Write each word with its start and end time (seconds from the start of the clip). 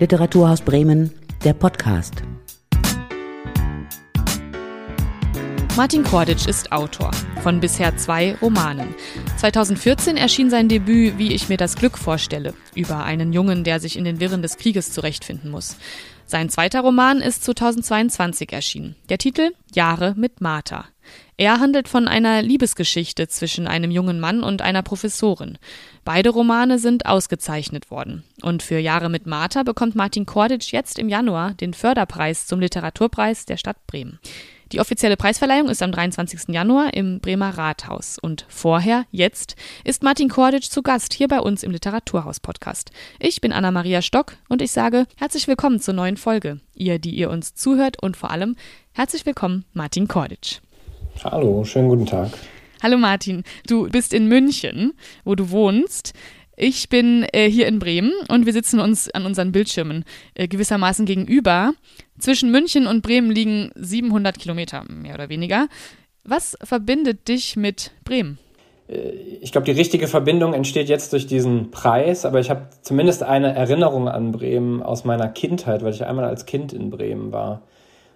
Literaturhaus 0.00 0.60
Bremen, 0.60 1.12
der 1.42 1.54
Podcast. 1.54 2.22
Martin 5.76 6.04
Korditsch 6.04 6.46
ist 6.46 6.70
Autor 6.70 7.10
von 7.42 7.58
bisher 7.58 7.96
zwei 7.96 8.36
Romanen. 8.36 8.94
2014 9.38 10.16
erschien 10.16 10.50
sein 10.50 10.68
Debüt 10.68 11.18
Wie 11.18 11.32
ich 11.32 11.48
mir 11.48 11.56
das 11.56 11.74
Glück 11.74 11.98
vorstelle, 11.98 12.54
über 12.76 13.02
einen 13.02 13.32
Jungen, 13.32 13.64
der 13.64 13.80
sich 13.80 13.96
in 13.96 14.04
den 14.04 14.20
Wirren 14.20 14.40
des 14.40 14.56
Krieges 14.56 14.92
zurechtfinden 14.92 15.50
muss. 15.50 15.76
Sein 16.26 16.48
zweiter 16.48 16.82
Roman 16.82 17.20
ist 17.20 17.42
2022 17.42 18.52
erschienen. 18.52 18.94
Der 19.08 19.18
Titel 19.18 19.50
Jahre 19.74 20.14
mit 20.16 20.40
Martha. 20.40 20.84
Er 21.36 21.60
handelt 21.60 21.88
von 21.88 22.08
einer 22.08 22.42
Liebesgeschichte 22.42 23.28
zwischen 23.28 23.68
einem 23.68 23.90
jungen 23.90 24.18
Mann 24.18 24.42
und 24.42 24.60
einer 24.60 24.82
Professorin. 24.82 25.58
Beide 26.04 26.30
Romane 26.30 26.78
sind 26.78 27.06
ausgezeichnet 27.06 27.90
worden. 27.90 28.24
Und 28.42 28.62
für 28.62 28.78
Jahre 28.78 29.08
mit 29.08 29.26
Martha 29.26 29.62
bekommt 29.62 29.94
Martin 29.94 30.26
Korditsch 30.26 30.72
jetzt 30.72 30.98
im 30.98 31.08
Januar 31.08 31.54
den 31.54 31.74
Förderpreis 31.74 32.46
zum 32.46 32.58
Literaturpreis 32.58 33.46
der 33.46 33.56
Stadt 33.56 33.86
Bremen. 33.86 34.18
Die 34.72 34.80
offizielle 34.80 35.16
Preisverleihung 35.16 35.68
ist 35.68 35.82
am 35.82 35.92
23. 35.92 36.48
Januar 36.48 36.92
im 36.92 37.20
Bremer 37.20 37.56
Rathaus. 37.56 38.18
Und 38.20 38.44
vorher, 38.48 39.06
jetzt, 39.10 39.56
ist 39.84 40.02
Martin 40.02 40.28
Korditsch 40.28 40.68
zu 40.68 40.82
Gast 40.82 41.14
hier 41.14 41.28
bei 41.28 41.40
uns 41.40 41.62
im 41.62 41.70
Literaturhaus-Podcast. 41.70 42.90
Ich 43.18 43.40
bin 43.40 43.52
Anna-Maria 43.52 44.02
Stock 44.02 44.36
und 44.48 44.60
ich 44.60 44.72
sage 44.72 45.06
herzlich 45.16 45.48
willkommen 45.48 45.80
zur 45.80 45.94
neuen 45.94 46.18
Folge. 46.18 46.60
Ihr, 46.74 46.98
die 46.98 47.14
ihr 47.14 47.30
uns 47.30 47.54
zuhört 47.54 48.02
und 48.02 48.16
vor 48.16 48.30
allem 48.30 48.56
herzlich 48.92 49.24
willkommen, 49.24 49.64
Martin 49.72 50.06
Korditsch. 50.06 50.58
Hallo, 51.24 51.64
schönen 51.64 51.88
guten 51.88 52.06
Tag. 52.06 52.30
Hallo 52.80 52.96
Martin, 52.96 53.42
du 53.66 53.88
bist 53.88 54.14
in 54.14 54.28
München, 54.28 54.92
wo 55.24 55.34
du 55.34 55.50
wohnst. 55.50 56.12
Ich 56.56 56.88
bin 56.88 57.26
äh, 57.32 57.50
hier 57.50 57.66
in 57.66 57.80
Bremen 57.80 58.12
und 58.28 58.46
wir 58.46 58.52
sitzen 58.52 58.78
uns 58.78 59.10
an 59.10 59.26
unseren 59.26 59.50
Bildschirmen 59.50 60.04
äh, 60.34 60.46
gewissermaßen 60.46 61.06
gegenüber. 61.06 61.72
Zwischen 62.18 62.52
München 62.52 62.86
und 62.86 63.02
Bremen 63.02 63.30
liegen 63.30 63.70
700 63.74 64.38
Kilometer, 64.38 64.84
mehr 64.88 65.14
oder 65.14 65.28
weniger. 65.28 65.68
Was 66.24 66.56
verbindet 66.62 67.26
dich 67.28 67.56
mit 67.56 67.90
Bremen? 68.04 68.38
Äh, 68.88 69.10
ich 69.40 69.50
glaube, 69.50 69.64
die 69.64 69.72
richtige 69.72 70.06
Verbindung 70.06 70.54
entsteht 70.54 70.88
jetzt 70.88 71.12
durch 71.12 71.26
diesen 71.26 71.72
Preis, 71.72 72.24
aber 72.24 72.38
ich 72.38 72.50
habe 72.50 72.68
zumindest 72.82 73.24
eine 73.24 73.54
Erinnerung 73.54 74.08
an 74.08 74.30
Bremen 74.30 74.82
aus 74.82 75.04
meiner 75.04 75.28
Kindheit, 75.28 75.82
weil 75.82 75.92
ich 75.92 76.04
einmal 76.04 76.26
als 76.26 76.46
Kind 76.46 76.72
in 76.72 76.90
Bremen 76.90 77.32
war. 77.32 77.62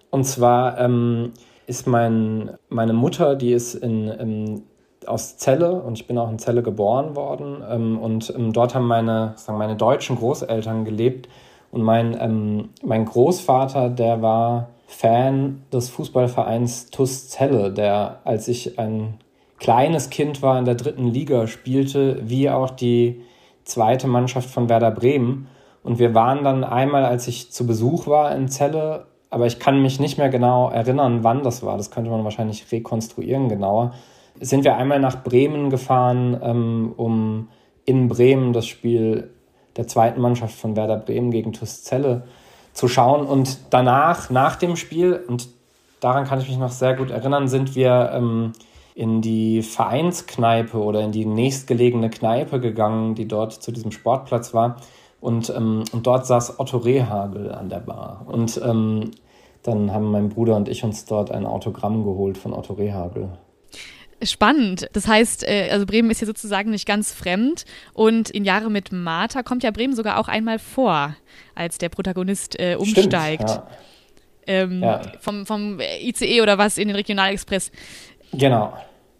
Und 0.09 0.25
zwar 0.25 0.79
ähm, 0.79 1.33
ist 1.67 1.87
mein, 1.87 2.51
meine 2.69 2.93
Mutter, 2.93 3.35
die 3.35 3.53
ist 3.53 3.75
in, 3.75 4.07
in, 4.07 4.63
aus 5.05 5.37
Celle 5.37 5.81
und 5.81 5.99
ich 5.99 6.07
bin 6.07 6.17
auch 6.17 6.29
in 6.29 6.39
Celle 6.39 6.63
geboren 6.63 7.15
worden. 7.15 7.63
Ähm, 7.69 7.99
und 7.99 8.33
ähm, 8.35 8.53
dort 8.53 8.75
haben 8.75 8.87
meine, 8.87 9.33
sagen 9.35 9.57
meine 9.57 9.75
deutschen 9.75 10.17
Großeltern 10.17 10.85
gelebt. 10.85 11.29
Und 11.71 11.81
mein, 11.81 12.15
ähm, 12.19 12.69
mein 12.83 13.05
Großvater, 13.05 13.89
der 13.89 14.21
war 14.21 14.69
Fan 14.87 15.63
des 15.71 15.89
Fußballvereins 15.89 16.91
TuS 16.91 17.29
Celle, 17.29 17.71
der, 17.71 18.19
als 18.25 18.47
ich 18.47 18.77
ein 18.77 19.15
kleines 19.57 20.09
Kind 20.09 20.41
war, 20.41 20.59
in 20.59 20.65
der 20.65 20.75
dritten 20.75 21.07
Liga 21.07 21.47
spielte, 21.47 22.19
wie 22.23 22.49
auch 22.49 22.69
die 22.69 23.21
zweite 23.63 24.07
Mannschaft 24.07 24.49
von 24.49 24.69
Werder 24.69 24.91
Bremen. 24.91 25.47
Und 25.83 25.99
wir 25.99 26.13
waren 26.13 26.43
dann 26.43 26.63
einmal, 26.63 27.05
als 27.05 27.27
ich 27.27 27.51
zu 27.51 27.65
Besuch 27.65 28.07
war 28.07 28.35
in 28.35 28.49
Celle, 28.49 29.05
aber 29.33 29.47
ich 29.47 29.57
kann 29.57 29.81
mich 29.81 29.99
nicht 29.99 30.19
mehr 30.19 30.29
genau 30.29 30.69
erinnern, 30.69 31.23
wann 31.23 31.41
das 31.41 31.63
war. 31.63 31.75
Das 31.75 31.89
könnte 31.89 32.11
man 32.11 32.23
wahrscheinlich 32.23 32.71
rekonstruieren 32.71 33.49
genauer. 33.49 33.95
Sind 34.39 34.63
wir 34.63 34.77
einmal 34.77 34.99
nach 34.99 35.23
Bremen 35.23 35.71
gefahren, 35.71 36.39
ähm, 36.43 36.93
um 36.97 37.47
in 37.83 38.09
Bremen 38.09 38.53
das 38.53 38.67
Spiel 38.67 39.31
der 39.75 39.87
zweiten 39.87 40.21
Mannschaft 40.21 40.53
von 40.55 40.75
Werder 40.75 40.97
Bremen 40.97 41.31
gegen 41.31 41.51
TuS 41.51 41.83
Celle 41.83 42.27
zu 42.73 42.87
schauen. 42.87 43.25
Und 43.25 43.57
danach, 43.71 44.29
nach 44.29 44.55
dem 44.55 44.75
Spiel, 44.75 45.23
und 45.27 45.49
daran 45.99 46.25
kann 46.25 46.39
ich 46.39 46.47
mich 46.47 46.59
noch 46.59 46.71
sehr 46.71 46.95
gut 46.95 47.09
erinnern, 47.09 47.47
sind 47.47 47.75
wir 47.75 48.11
ähm, 48.13 48.53
in 48.93 49.21
die 49.21 49.63
Vereinskneipe 49.63 50.77
oder 50.77 51.01
in 51.01 51.11
die 51.11 51.25
nächstgelegene 51.25 52.11
Kneipe 52.11 52.59
gegangen, 52.59 53.15
die 53.15 53.27
dort 53.27 53.53
zu 53.53 53.71
diesem 53.71 53.91
Sportplatz 53.91 54.53
war. 54.53 54.75
Und, 55.21 55.49
ähm, 55.49 55.85
und 55.91 56.05
dort 56.05 56.27
saß 56.27 56.59
Otto 56.59 56.77
Rehagel 56.77 57.51
an 57.51 57.69
der 57.69 57.79
Bar. 57.79 58.27
Und 58.27 58.61
ähm, 58.63 59.09
dann 59.63 59.91
haben 59.91 60.11
mein 60.11 60.29
Bruder 60.29 60.55
und 60.55 60.69
ich 60.69 60.83
uns 60.83 61.05
dort 61.05 61.31
ein 61.31 61.45
Autogramm 61.45 62.03
geholt 62.03 62.37
von 62.37 62.53
Otto 62.53 62.73
Rehagel. 62.73 63.29
Spannend. 64.21 64.87
Das 64.93 65.07
heißt, 65.07 65.43
äh, 65.43 65.69
also 65.71 65.85
Bremen 65.85 66.09
ist 66.09 66.19
hier 66.19 66.27
sozusagen 66.27 66.71
nicht 66.71 66.85
ganz 66.85 67.11
fremd 67.11 67.65
und 67.93 68.29
in 68.29 68.45
Jahre 68.45 68.69
mit 68.69 68.91
Martha 68.91 69.43
kommt 69.43 69.63
ja 69.63 69.71
Bremen 69.71 69.95
sogar 69.95 70.19
auch 70.19 70.27
einmal 70.27 70.59
vor, 70.59 71.15
als 71.55 71.77
der 71.77 71.89
Protagonist 71.89 72.59
äh, 72.59 72.75
umsteigt. 72.75 73.49
Stimmt, 73.49 73.63
ja. 73.65 73.67
Ähm, 74.45 74.81
ja. 74.81 75.01
Vom, 75.19 75.45
vom 75.45 75.79
ICE 75.79 76.41
oder 76.41 76.57
was 76.57 76.77
in 76.77 76.89
den 76.89 76.95
Regionalexpress. 76.95 77.71
Genau. 78.33 78.73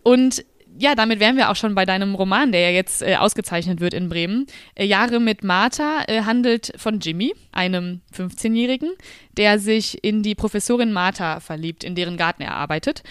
Und 0.04 0.46
ja, 0.78 0.96
damit 0.96 1.20
wären 1.20 1.38
wir 1.38 1.50
auch 1.50 1.56
schon 1.56 1.76
bei 1.76 1.86
deinem 1.86 2.16
Roman, 2.16 2.52
der 2.52 2.62
ja 2.62 2.70
jetzt 2.70 3.02
äh, 3.02 3.16
ausgezeichnet 3.16 3.80
wird 3.80 3.94
in 3.94 4.10
Bremen. 4.10 4.48
Äh, 4.76 4.86
Jahre 4.86 5.20
mit 5.20 5.44
Martha 5.44 6.04
äh, 6.08 6.22
handelt 6.22 6.74
von 6.78 7.00
Jimmy, 7.00 7.34
einem 7.52 8.02
15-Jährigen, 8.16 8.92
der 9.38 9.60
sich 9.60 10.04
in 10.04 10.24
die 10.24 10.36
Professorin 10.36 10.92
Martha 10.92 11.40
verliebt, 11.40 11.84
in 11.84 11.96
deren 11.96 12.18
Garten 12.18 12.42
er 12.42 12.56
arbeitet. 12.56 13.04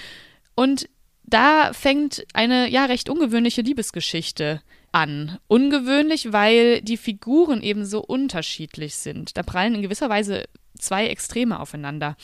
Und 0.55 0.89
da 1.25 1.73
fängt 1.73 2.25
eine 2.34 2.69
ja 2.69 2.84
recht 2.84 3.09
ungewöhnliche 3.09 3.62
Liebesgeschichte 3.62 4.61
an. 4.91 5.39
Ungewöhnlich, 5.49 6.33
weil 6.33 6.83
die 6.83 6.97
Figuren 6.97 7.62
eben 7.62 7.84
so 7.84 8.00
unterschiedlich 8.00 8.97
sind. 8.97 9.37
Da 9.37 9.43
prallen 9.43 9.75
in 9.75 9.83
gewisser 9.83 10.11
Weise 10.11 10.44
zwei 10.79 11.06
Extreme 11.06 11.59
aufeinander. 11.59 12.17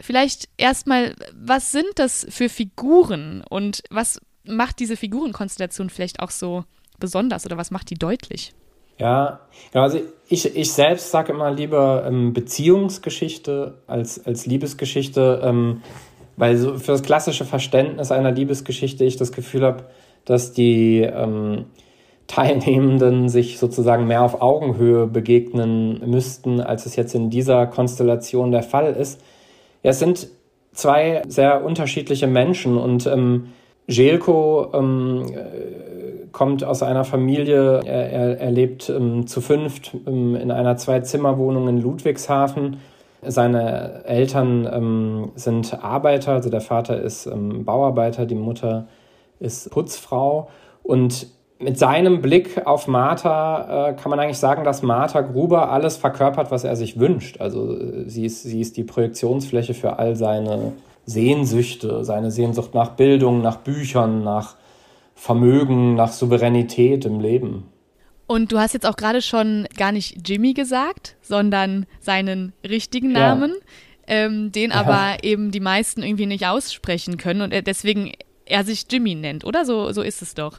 Vielleicht 0.00 0.48
erstmal, 0.58 1.16
was 1.32 1.72
sind 1.72 1.88
das 1.96 2.26
für 2.28 2.48
Figuren 2.48 3.42
und 3.48 3.82
was 3.90 4.20
macht 4.48 4.80
diese 4.80 4.96
Figurenkonstellation 4.96 5.90
vielleicht 5.90 6.20
auch 6.20 6.30
so 6.30 6.64
besonders 6.98 7.46
oder 7.46 7.56
was 7.56 7.70
macht 7.70 7.90
die 7.90 7.94
deutlich? 7.94 8.52
Ja, 8.98 9.40
also 9.74 10.00
ich, 10.28 10.56
ich 10.56 10.72
selbst 10.72 11.10
sage 11.10 11.32
immer 11.32 11.50
lieber 11.50 12.04
ähm, 12.06 12.32
Beziehungsgeschichte 12.32 13.74
als, 13.86 14.24
als 14.24 14.46
Liebesgeschichte, 14.46 15.42
ähm, 15.44 15.82
weil 16.36 16.56
so 16.56 16.78
für 16.78 16.92
das 16.92 17.02
klassische 17.02 17.44
Verständnis 17.44 18.10
einer 18.10 18.32
Liebesgeschichte 18.32 19.04
ich 19.04 19.16
das 19.16 19.32
Gefühl 19.32 19.62
habe, 19.62 19.84
dass 20.24 20.52
die 20.52 21.00
ähm, 21.00 21.66
Teilnehmenden 22.26 23.28
sich 23.28 23.58
sozusagen 23.58 24.06
mehr 24.06 24.22
auf 24.22 24.40
Augenhöhe 24.40 25.06
begegnen 25.06 26.00
müssten, 26.10 26.60
als 26.60 26.86
es 26.86 26.96
jetzt 26.96 27.14
in 27.14 27.30
dieser 27.30 27.66
Konstellation 27.66 28.50
der 28.50 28.62
Fall 28.62 28.94
ist. 28.94 29.20
Ja, 29.82 29.90
es 29.90 29.98
sind 29.98 30.28
zwei 30.72 31.22
sehr 31.28 31.64
unterschiedliche 31.64 32.26
Menschen 32.26 32.76
und 32.78 33.06
ähm, 33.06 33.48
Jelko 33.88 34.72
ähm, 34.74 35.26
äh, 35.32 36.26
kommt 36.32 36.64
aus 36.64 36.82
einer 36.82 37.04
Familie, 37.04 37.82
er, 37.84 38.40
er, 38.40 38.50
lebt 38.50 38.88
ähm, 38.90 39.26
zu 39.26 39.40
fünft 39.40 39.96
ähm, 40.06 40.34
in 40.34 40.50
einer 40.50 40.76
Zwei-Zimmer-Wohnung 40.76 41.68
in 41.68 41.80
Ludwigshafen. 41.80 42.78
Seine 43.22 44.04
Eltern 44.04 44.68
ähm, 44.70 45.32
sind 45.36 45.82
Arbeiter, 45.82 46.32
also 46.32 46.50
der 46.50 46.60
Vater 46.60 47.00
ist 47.00 47.26
ähm, 47.26 47.64
Bauarbeiter, 47.64 48.26
die 48.26 48.34
Mutter 48.34 48.86
ist 49.40 49.70
Putzfrau. 49.70 50.48
Und 50.82 51.28
mit 51.58 51.78
seinem 51.78 52.20
Blick 52.20 52.66
auf 52.66 52.86
Martha 52.86 53.88
äh, 53.88 53.94
kann 53.94 54.10
man 54.10 54.20
eigentlich 54.20 54.38
sagen, 54.38 54.64
dass 54.64 54.82
Martha 54.82 55.22
Gruber 55.22 55.70
alles 55.70 55.96
verkörpert, 55.96 56.50
was 56.50 56.64
er 56.64 56.76
sich 56.76 56.98
wünscht. 56.98 57.40
Also 57.40 57.72
äh, 57.72 58.08
sie 58.08 58.26
ist, 58.26 58.42
sie 58.42 58.60
ist 58.60 58.76
die 58.76 58.84
Projektionsfläche 58.84 59.74
für 59.74 59.98
all 59.98 60.16
seine 60.16 60.72
Sehnsüchte, 61.06 62.04
seine 62.04 62.30
Sehnsucht 62.30 62.74
nach 62.74 62.90
Bildung, 62.90 63.40
nach 63.40 63.58
Büchern, 63.58 64.22
nach 64.22 64.56
Vermögen, 65.14 65.94
nach 65.94 66.12
Souveränität 66.12 67.04
im 67.04 67.20
Leben. 67.20 67.64
Und 68.26 68.50
du 68.50 68.58
hast 68.58 68.74
jetzt 68.74 68.86
auch 68.86 68.96
gerade 68.96 69.22
schon 69.22 69.66
gar 69.76 69.92
nicht 69.92 70.28
Jimmy 70.28 70.52
gesagt, 70.52 71.16
sondern 71.22 71.86
seinen 72.00 72.52
richtigen 72.68 73.12
Namen, 73.12 73.52
ja. 74.08 74.14
ähm, 74.26 74.50
den 74.50 74.70
ja. 74.70 74.76
aber 74.76 75.22
eben 75.22 75.52
die 75.52 75.60
meisten 75.60 76.02
irgendwie 76.02 76.26
nicht 76.26 76.46
aussprechen 76.46 77.18
können 77.18 77.40
und 77.40 77.66
deswegen 77.66 78.12
er 78.44 78.64
sich 78.64 78.86
Jimmy 78.90 79.14
nennt, 79.14 79.44
oder? 79.44 79.64
So, 79.64 79.92
so 79.92 80.02
ist 80.02 80.22
es 80.22 80.34
doch. 80.34 80.58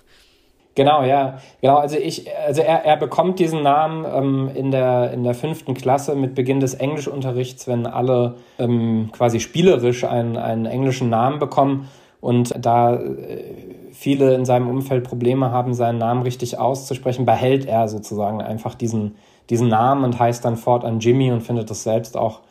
Genau, 0.78 1.02
ja. 1.02 1.40
Genau, 1.60 1.78
also 1.78 1.98
ich, 1.98 2.28
also 2.46 2.62
er, 2.62 2.86
er 2.86 2.98
bekommt 2.98 3.40
diesen 3.40 3.64
Namen 3.64 4.06
ähm, 4.06 4.52
in, 4.54 4.70
der, 4.70 5.12
in 5.12 5.24
der 5.24 5.34
fünften 5.34 5.74
Klasse 5.74 6.14
mit 6.14 6.36
Beginn 6.36 6.60
des 6.60 6.76
Englischunterrichts, 6.76 7.68
wenn 7.68 7.88
alle 7.88 8.36
ähm, 8.60 9.10
quasi 9.12 9.40
spielerisch 9.40 10.04
einen, 10.04 10.38
einen 10.38 10.68
englischen 10.68 11.10
Namen 11.10 11.40
bekommen. 11.40 11.90
Und 12.22 12.54
da 12.64 12.94
äh, 12.94 13.44
viele 13.92 14.36
in 14.36 14.46
seinem 14.46 14.70
Umfeld 14.70 15.04
Probleme 15.04 15.50
haben, 15.50 15.74
seinen 15.74 15.98
Namen 15.98 16.22
richtig 16.22 16.60
auszusprechen, 16.60 17.26
behält 17.26 17.66
er 17.66 17.88
sozusagen 17.88 18.44
einfach 18.44 18.76
diesen, 18.76 19.16
diesen 19.50 19.70
Namen 19.70 20.04
und 20.04 20.20
heißt 20.20 20.46
dann 20.46 20.58
fortan 20.58 21.00
Jimmy 21.00 21.32
und 21.32 21.42
findet 21.42 21.72
es 21.72 21.82
selbst 21.82 22.16
auch 22.16 22.42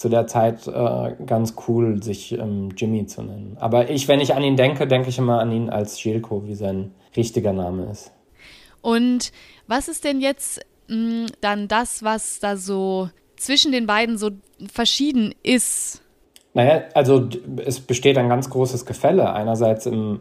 zu 0.00 0.08
der 0.08 0.26
Zeit 0.26 0.66
äh, 0.66 1.14
ganz 1.26 1.56
cool, 1.68 2.02
sich 2.02 2.32
ähm, 2.32 2.70
Jimmy 2.74 3.04
zu 3.04 3.20
nennen. 3.20 3.58
Aber 3.60 3.90
ich, 3.90 4.08
wenn 4.08 4.20
ich 4.20 4.34
an 4.34 4.42
ihn 4.42 4.56
denke, 4.56 4.86
denke 4.86 5.10
ich 5.10 5.18
immer 5.18 5.40
an 5.40 5.52
ihn 5.52 5.68
als 5.68 6.02
Jelko, 6.02 6.46
wie 6.46 6.54
sein 6.54 6.92
richtiger 7.14 7.52
Name 7.52 7.90
ist. 7.92 8.10
Und 8.80 9.30
was 9.66 9.88
ist 9.88 10.04
denn 10.04 10.22
jetzt 10.22 10.64
mh, 10.88 11.26
dann 11.42 11.68
das, 11.68 12.02
was 12.02 12.40
da 12.40 12.56
so 12.56 13.10
zwischen 13.36 13.72
den 13.72 13.86
beiden 13.86 14.16
so 14.16 14.30
verschieden 14.72 15.34
ist? 15.42 16.00
Naja, 16.54 16.84
also 16.94 17.28
es 17.62 17.80
besteht 17.80 18.16
ein 18.16 18.30
ganz 18.30 18.48
großes 18.48 18.86
Gefälle. 18.86 19.34
Einerseits 19.34 19.84
im, 19.84 20.20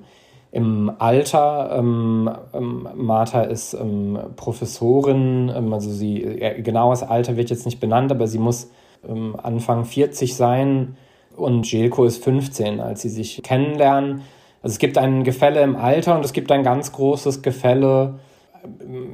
im 0.52 0.92
Alter. 1.00 1.78
Ähm, 1.80 2.30
ähm, 2.54 2.90
Martha 2.96 3.44
ist 3.44 3.76
ähm, 3.76 4.20
Professorin, 4.36 5.50
ähm, 5.56 5.72
also 5.72 5.90
sie, 5.90 6.22
äh, 6.22 6.62
genaues 6.62 7.02
Alter 7.02 7.38
wird 7.38 7.50
jetzt 7.50 7.66
nicht 7.66 7.80
benannt, 7.80 8.12
aber 8.12 8.28
sie 8.28 8.40
muss 8.40 8.70
ähm, 9.08 9.36
Anfang 9.42 9.86
40 9.86 10.36
sein 10.36 10.98
und 11.36 11.72
Jelko 11.72 12.06
ist 12.06 12.24
15, 12.24 12.80
als 12.80 13.02
sie 13.02 13.10
sich 13.10 13.42
kennenlernen. 13.44 14.22
Also 14.62 14.74
es 14.74 14.80
gibt 14.80 14.98
ein 14.98 15.24
Gefälle 15.24 15.62
im 15.62 15.76
Alter 15.76 16.16
und 16.16 16.26
es 16.26 16.34
gibt 16.34 16.52
ein 16.52 16.64
ganz 16.64 16.92
großes 16.92 17.42
Gefälle, 17.42 18.20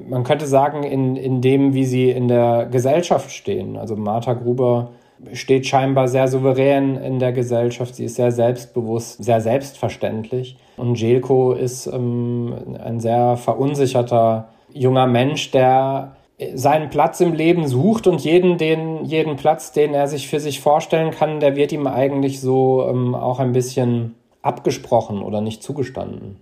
man 0.08 0.24
könnte 0.24 0.48
sagen, 0.48 0.84
in, 0.84 1.16
in 1.16 1.42
dem, 1.42 1.74
wie 1.74 1.86
sie 1.86 2.10
in 2.10 2.28
der 2.28 2.66
Gesellschaft 2.66 3.32
stehen. 3.32 3.78
Also 3.78 3.96
Martha 3.96 4.34
Gruber 4.34 4.92
steht 5.34 5.66
scheinbar 5.66 6.08
sehr 6.08 6.28
souverän 6.28 6.98
in 6.98 7.20
der 7.20 7.32
Gesellschaft, 7.32 7.96
sie 7.96 8.06
ist 8.06 8.16
sehr 8.16 8.32
selbstbewusst, 8.32 9.24
sehr 9.24 9.42
selbstverständlich. 9.42 10.58
Und 10.78 11.00
Jelko 11.00 11.54
ist 11.54 11.88
ähm, 11.88 12.54
ein 12.84 13.00
sehr 13.00 13.38
verunsicherter 13.38 14.50
junger 14.74 15.08
Mensch, 15.08 15.52
der 15.52 16.16
seinen 16.54 16.90
Platz 16.90 17.22
im 17.22 17.34
Leben 17.34 17.68
sucht 17.68 18.08
und 18.08 18.22
jeden, 18.22 18.58
den, 18.58 19.06
jeden 19.06 19.38
Platz, 19.38 19.72
den 19.72 19.94
er 19.94 20.08
sich 20.08 20.28
für 20.28 20.40
sich 20.40 20.60
vorstellen 20.60 21.12
kann, 21.12 21.40
der 21.40 21.56
wird 21.56 21.72
ihm 21.72 21.88
eigentlich 21.88 22.42
so 22.42 22.86
ähm, 22.90 23.16
auch 23.16 23.40
ein 23.40 23.54
bisschen 23.54 24.16
abgesprochen 24.42 25.22
oder 25.22 25.42
nicht 25.42 25.64
zugestanden. 25.64 26.38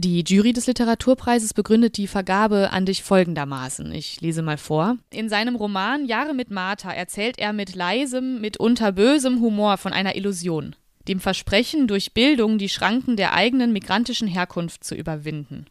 Die 0.00 0.22
Jury 0.24 0.52
des 0.52 0.68
Literaturpreises 0.68 1.54
begründet 1.54 1.96
die 1.96 2.06
Vergabe 2.06 2.70
an 2.70 2.86
dich 2.86 3.02
folgendermaßen. 3.02 3.90
Ich 3.92 4.20
lese 4.20 4.42
mal 4.42 4.56
vor. 4.56 4.96
In 5.10 5.28
seinem 5.28 5.56
Roman 5.56 6.06
Jahre 6.06 6.34
mit 6.34 6.52
Martha 6.52 6.92
erzählt 6.92 7.36
er 7.38 7.52
mit 7.52 7.74
leisem, 7.74 8.40
mitunter 8.40 8.92
bösem 8.92 9.40
Humor 9.40 9.76
von 9.76 9.92
einer 9.92 10.14
Illusion, 10.14 10.76
dem 11.08 11.18
Versprechen, 11.18 11.88
durch 11.88 12.14
Bildung 12.14 12.58
die 12.58 12.68
Schranken 12.68 13.16
der 13.16 13.34
eigenen 13.34 13.72
migrantischen 13.72 14.28
Herkunft 14.28 14.84
zu 14.84 14.94
überwinden. 14.94 15.66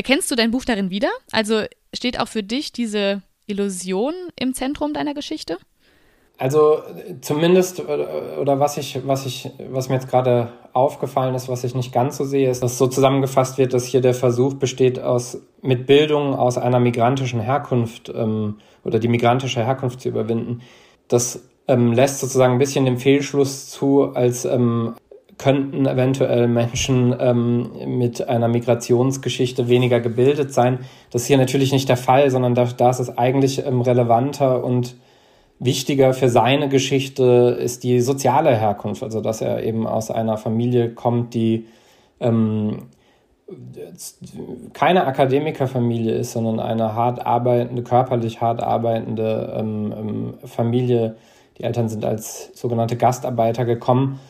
Erkennst 0.00 0.30
du 0.30 0.34
dein 0.34 0.50
Buch 0.50 0.64
darin 0.64 0.88
wieder? 0.88 1.10
Also 1.30 1.60
steht 1.92 2.18
auch 2.18 2.28
für 2.28 2.42
dich 2.42 2.72
diese 2.72 3.20
Illusion 3.46 4.14
im 4.34 4.54
Zentrum 4.54 4.94
deiner 4.94 5.12
Geschichte? 5.12 5.58
Also 6.38 6.78
zumindest 7.20 7.80
oder 7.86 8.58
was 8.58 8.78
ich 8.78 9.06
was 9.06 9.26
ich 9.26 9.50
was 9.68 9.90
mir 9.90 9.96
jetzt 9.96 10.08
gerade 10.08 10.54
aufgefallen 10.72 11.34
ist, 11.34 11.50
was 11.50 11.64
ich 11.64 11.74
nicht 11.74 11.92
ganz 11.92 12.16
so 12.16 12.24
sehe, 12.24 12.48
ist, 12.48 12.62
dass 12.62 12.78
so 12.78 12.86
zusammengefasst 12.86 13.58
wird, 13.58 13.74
dass 13.74 13.84
hier 13.84 14.00
der 14.00 14.14
Versuch 14.14 14.54
besteht 14.54 14.98
aus 14.98 15.42
mit 15.60 15.86
Bildung 15.86 16.34
aus 16.34 16.56
einer 16.56 16.80
migrantischen 16.80 17.40
Herkunft 17.40 18.08
ähm, 18.08 18.56
oder 18.84 19.00
die 19.00 19.08
migrantische 19.08 19.62
Herkunft 19.62 20.00
zu 20.00 20.08
überwinden. 20.08 20.62
Das 21.08 21.42
ähm, 21.68 21.92
lässt 21.92 22.20
sozusagen 22.20 22.54
ein 22.54 22.58
bisschen 22.58 22.86
den 22.86 22.96
Fehlschluss 22.96 23.68
zu, 23.68 24.14
als 24.14 24.46
ähm, 24.46 24.94
könnten 25.40 25.86
eventuell 25.86 26.48
Menschen 26.48 27.16
ähm, 27.18 27.70
mit 27.98 28.28
einer 28.28 28.46
Migrationsgeschichte 28.46 29.70
weniger 29.70 29.98
gebildet 29.98 30.52
sein. 30.52 30.80
Das 31.10 31.22
ist 31.22 31.28
hier 31.28 31.38
natürlich 31.38 31.72
nicht 31.72 31.88
der 31.88 31.96
Fall, 31.96 32.30
sondern 32.30 32.54
da, 32.54 32.66
da 32.66 32.90
ist 32.90 33.00
es 33.00 33.16
eigentlich 33.16 33.64
ähm, 33.64 33.80
relevanter 33.80 34.62
und 34.62 34.96
wichtiger 35.58 36.12
für 36.12 36.28
seine 36.28 36.68
Geschichte 36.68 37.56
ist 37.58 37.84
die 37.84 38.00
soziale 38.00 38.54
Herkunft, 38.54 39.02
also 39.02 39.22
dass 39.22 39.40
er 39.40 39.62
eben 39.64 39.86
aus 39.86 40.10
einer 40.10 40.36
Familie 40.36 40.90
kommt, 40.90 41.32
die 41.32 41.66
ähm, 42.20 42.88
keine 44.74 45.06
Akademikerfamilie 45.06 46.16
ist, 46.16 46.32
sondern 46.32 46.60
eine 46.60 46.94
hart 46.94 47.24
arbeitende, 47.24 47.82
körperlich 47.82 48.42
hart 48.42 48.62
arbeitende 48.62 49.54
ähm, 49.58 49.94
ähm, 49.96 50.34
Familie. 50.44 51.16
Die 51.56 51.64
Eltern 51.64 51.88
sind 51.88 52.04
als 52.04 52.50
sogenannte 52.52 52.96
Gastarbeiter 52.96 53.64
gekommen. 53.64 54.20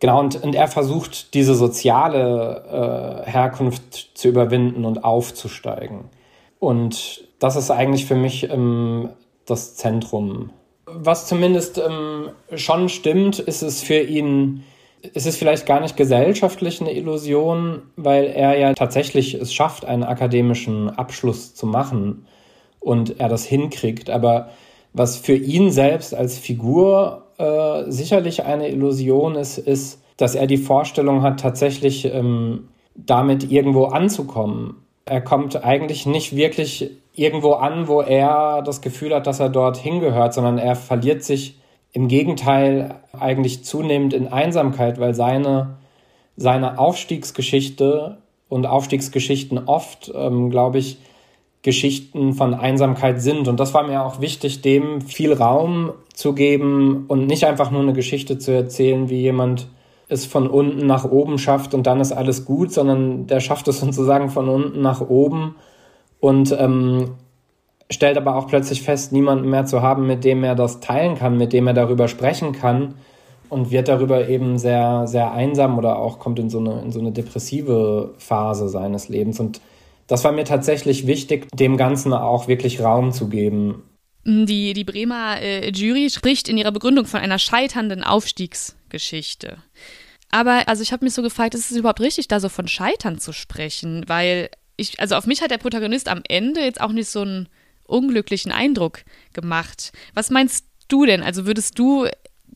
Genau, 0.00 0.20
und, 0.20 0.42
und 0.42 0.54
er 0.54 0.68
versucht, 0.68 1.34
diese 1.34 1.54
soziale 1.54 3.24
äh, 3.26 3.30
Herkunft 3.30 4.10
zu 4.16 4.28
überwinden 4.28 4.84
und 4.84 5.04
aufzusteigen. 5.04 6.10
Und 6.58 7.24
das 7.38 7.56
ist 7.56 7.70
eigentlich 7.70 8.06
für 8.06 8.14
mich 8.14 8.50
ähm, 8.50 9.10
das 9.46 9.76
Zentrum 9.76 10.50
was 10.86 11.26
zumindest 11.26 11.78
ähm, 11.78 12.30
schon 12.54 12.88
stimmt, 12.88 13.38
ist 13.38 13.62
es 13.62 13.82
für 13.82 14.00
ihn, 14.00 14.62
ist 15.14 15.26
es 15.26 15.36
vielleicht 15.36 15.66
gar 15.66 15.80
nicht 15.80 15.96
gesellschaftlich 15.96 16.80
eine 16.80 16.94
Illusion, 16.94 17.82
weil 17.96 18.26
er 18.26 18.58
ja 18.58 18.72
tatsächlich 18.74 19.34
es 19.34 19.52
schafft, 19.52 19.84
einen 19.84 20.04
akademischen 20.04 20.90
Abschluss 20.90 21.54
zu 21.54 21.66
machen 21.66 22.26
und 22.80 23.20
er 23.20 23.28
das 23.28 23.44
hinkriegt. 23.44 24.10
Aber 24.10 24.50
was 24.92 25.16
für 25.16 25.34
ihn 25.34 25.70
selbst 25.70 26.14
als 26.14 26.38
Figur 26.38 27.25
äh, 27.38 27.90
sicherlich 27.90 28.44
eine 28.44 28.68
Illusion 28.68 29.34
ist, 29.34 29.58
ist, 29.58 30.02
dass 30.16 30.34
er 30.34 30.46
die 30.46 30.56
Vorstellung 30.56 31.22
hat, 31.22 31.40
tatsächlich 31.40 32.06
ähm, 32.06 32.68
damit 32.94 33.50
irgendwo 33.50 33.84
anzukommen. 33.86 34.76
Er 35.04 35.20
kommt 35.20 35.62
eigentlich 35.64 36.06
nicht 36.06 36.34
wirklich 36.34 36.90
irgendwo 37.14 37.52
an, 37.52 37.88
wo 37.88 38.00
er 38.00 38.62
das 38.62 38.80
Gefühl 38.80 39.14
hat, 39.14 39.26
dass 39.26 39.40
er 39.40 39.48
dort 39.48 39.76
hingehört, 39.76 40.34
sondern 40.34 40.58
er 40.58 40.76
verliert 40.76 41.22
sich 41.22 41.58
im 41.92 42.08
Gegenteil 42.08 42.96
eigentlich 43.18 43.64
zunehmend 43.64 44.12
in 44.12 44.28
Einsamkeit, 44.28 45.00
weil 45.00 45.14
seine, 45.14 45.76
seine 46.36 46.78
Aufstiegsgeschichte 46.78 48.18
und 48.48 48.66
Aufstiegsgeschichten 48.66 49.58
oft, 49.66 50.12
ähm, 50.14 50.50
glaube 50.50 50.78
ich, 50.78 50.98
Geschichten 51.66 52.32
von 52.32 52.54
Einsamkeit 52.54 53.20
sind. 53.20 53.48
Und 53.48 53.58
das 53.58 53.74
war 53.74 53.82
mir 53.82 54.04
auch 54.04 54.20
wichtig, 54.20 54.62
dem 54.62 55.00
viel 55.00 55.32
Raum 55.32 55.90
zu 56.14 56.32
geben 56.32 57.06
und 57.08 57.26
nicht 57.26 57.42
einfach 57.42 57.72
nur 57.72 57.80
eine 57.80 57.92
Geschichte 57.92 58.38
zu 58.38 58.52
erzählen, 58.52 59.10
wie 59.10 59.20
jemand 59.20 59.66
es 60.08 60.26
von 60.26 60.46
unten 60.46 60.86
nach 60.86 61.04
oben 61.04 61.38
schafft 61.38 61.74
und 61.74 61.88
dann 61.88 62.00
ist 62.00 62.12
alles 62.12 62.44
gut, 62.44 62.72
sondern 62.72 63.26
der 63.26 63.40
schafft 63.40 63.66
es 63.66 63.80
sozusagen 63.80 64.30
von 64.30 64.48
unten 64.48 64.80
nach 64.80 65.00
oben 65.00 65.56
und 66.20 66.56
ähm, 66.56 67.16
stellt 67.90 68.16
aber 68.16 68.36
auch 68.36 68.46
plötzlich 68.46 68.82
fest, 68.82 69.10
niemanden 69.10 69.50
mehr 69.50 69.66
zu 69.66 69.82
haben, 69.82 70.06
mit 70.06 70.22
dem 70.22 70.44
er 70.44 70.54
das 70.54 70.78
teilen 70.78 71.16
kann, 71.16 71.36
mit 71.36 71.52
dem 71.52 71.66
er 71.66 71.74
darüber 71.74 72.06
sprechen 72.06 72.52
kann 72.52 72.94
und 73.48 73.72
wird 73.72 73.88
darüber 73.88 74.28
eben 74.28 74.56
sehr, 74.58 75.08
sehr 75.08 75.32
einsam 75.32 75.78
oder 75.78 75.98
auch 75.98 76.20
kommt 76.20 76.38
in 76.38 76.48
so 76.48 76.60
eine, 76.60 76.80
in 76.82 76.92
so 76.92 77.00
eine 77.00 77.10
depressive 77.10 78.14
Phase 78.18 78.68
seines 78.68 79.08
Lebens. 79.08 79.40
Und 79.40 79.60
das 80.06 80.24
war 80.24 80.32
mir 80.32 80.44
tatsächlich 80.44 81.06
wichtig, 81.06 81.48
dem 81.54 81.76
Ganzen 81.76 82.12
auch 82.12 82.48
wirklich 82.48 82.80
Raum 82.80 83.12
zu 83.12 83.28
geben. 83.28 83.82
Die, 84.24 84.72
die 84.72 84.84
Bremer 84.84 85.40
äh, 85.40 85.70
Jury 85.70 86.10
spricht 86.10 86.48
in 86.48 86.58
ihrer 86.58 86.72
Begründung 86.72 87.06
von 87.06 87.20
einer 87.20 87.38
scheiternden 87.38 88.02
Aufstiegsgeschichte. 88.02 89.58
Aber 90.30 90.66
also 90.66 90.82
ich 90.82 90.92
habe 90.92 91.04
mich 91.04 91.14
so 91.14 91.22
gefragt, 91.22 91.54
ist 91.54 91.70
es 91.70 91.76
überhaupt 91.76 92.00
richtig, 92.00 92.26
da 92.26 92.40
so 92.40 92.48
von 92.48 92.66
Scheitern 92.66 93.18
zu 93.18 93.32
sprechen? 93.32 94.04
Weil 94.08 94.50
ich, 94.76 94.98
also 95.00 95.14
auf 95.14 95.26
mich 95.26 95.42
hat 95.42 95.50
der 95.50 95.58
Protagonist 95.58 96.08
am 96.08 96.22
Ende 96.28 96.60
jetzt 96.60 96.80
auch 96.80 96.92
nicht 96.92 97.08
so 97.08 97.22
einen 97.22 97.48
unglücklichen 97.84 98.50
Eindruck 98.50 99.04
gemacht. 99.32 99.92
Was 100.14 100.30
meinst 100.30 100.66
du 100.88 101.06
denn? 101.06 101.22
Also 101.22 101.46
würdest 101.46 101.78
du 101.78 102.06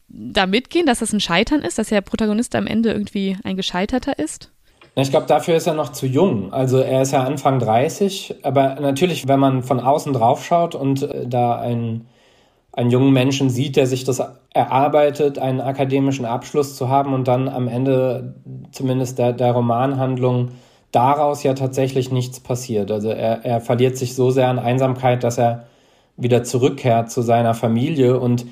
da 0.09 0.47
mitgehen, 0.47 0.87
dass 0.87 0.99
das 0.99 1.13
ein 1.13 1.21
Scheitern 1.21 1.63
ist, 1.63 1.79
dass 1.79 1.89
der 1.89 2.01
Protagonist 2.01 2.55
am 2.57 2.67
Ende 2.67 2.93
irgendwie 2.93 3.37
ein 3.45 3.57
Gescheiterter 3.57 4.19
ist? 4.19 4.51
Ich 5.03 5.11
glaube, 5.11 5.27
dafür 5.27 5.57
ist 5.57 5.67
er 5.67 5.75
noch 5.75 5.91
zu 5.91 6.07
jung. 6.07 6.53
Also 6.53 6.79
er 6.79 7.03
ist 7.03 7.13
ja 7.13 7.23
Anfang 7.23 7.59
30, 7.59 8.37
aber 8.43 8.77
natürlich, 8.81 9.29
wenn 9.29 9.41
man 9.41 9.63
von 9.63 9.81
außen 9.81 10.13
drauf 10.13 10.45
schaut 10.45 10.75
und 10.75 11.03
äh, 11.03 11.27
da 11.27 11.59
einen, 11.59 12.09
einen 12.73 12.91
jungen 12.91 13.13
Menschen 13.13 13.51
sieht, 13.51 13.77
der 13.77 13.87
sich 13.87 14.05
das 14.05 14.23
erarbeitet, 14.53 15.39
einen 15.39 15.61
akademischen 15.61 16.25
Abschluss 16.25 16.77
zu 16.77 16.89
haben 16.89 17.15
und 17.15 17.29
dann 17.29 17.49
am 17.49 17.69
Ende 17.69 18.35
zumindest 18.73 19.19
der, 19.19 19.33
der 19.33 19.53
Romanhandlung 19.53 20.51
daraus 20.93 21.43
ja 21.43 21.55
tatsächlich 21.55 22.11
nichts 22.11 22.41
passiert. 22.41 22.91
Also 22.91 23.11
er, 23.11 23.45
er 23.45 23.61
verliert 23.61 23.97
sich 23.97 24.15
so 24.15 24.31
sehr 24.31 24.49
an 24.49 24.59
Einsamkeit, 24.59 25.23
dass 25.23 25.39
er 25.39 25.67
wieder 26.17 26.43
zurückkehrt 26.43 27.11
zu 27.11 27.23
seiner 27.23 27.55
Familie 27.55 28.19
und 28.19 28.45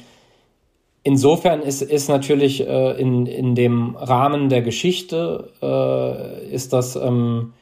Insofern 1.09 1.63
ist, 1.63 1.81
ist 1.81 2.11
natürlich 2.11 2.69
äh, 2.69 3.01
in, 3.01 3.25
in 3.25 3.55
dem 3.55 3.97
Rahmen 3.97 4.51
der 4.51 4.61
Geschichte, 4.61 5.51
äh, 5.63 6.55
ist 6.55 6.75
das, 6.75 6.97
ähm, 6.97 7.55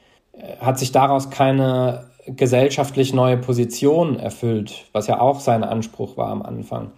hat 0.58 0.80
sich 0.80 0.90
daraus 0.90 1.30
keine 1.30 2.10
gesellschaftlich 2.26 3.14
neue 3.14 3.36
Position 3.36 4.18
erfüllt, 4.18 4.86
was 4.90 5.06
ja 5.06 5.20
auch 5.20 5.38
sein 5.38 5.62
Anspruch 5.62 6.16
war 6.16 6.30
am 6.30 6.42
Anfang. 6.42 6.90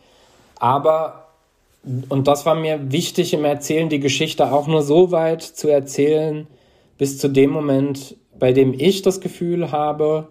Aber, 0.58 1.26
und 2.08 2.26
das 2.26 2.46
war 2.46 2.54
mir 2.54 2.92
wichtig 2.92 3.34
im 3.34 3.44
Erzählen, 3.44 3.90
die 3.90 4.00
Geschichte 4.00 4.50
auch 4.50 4.66
nur 4.68 4.80
so 4.80 5.10
weit 5.10 5.42
zu 5.42 5.68
erzählen, 5.68 6.46
bis 6.96 7.18
zu 7.18 7.28
dem 7.28 7.50
Moment, 7.50 8.16
bei 8.38 8.54
dem 8.54 8.72
ich 8.72 9.02
das 9.02 9.20
Gefühl 9.20 9.70
habe, 9.70 10.28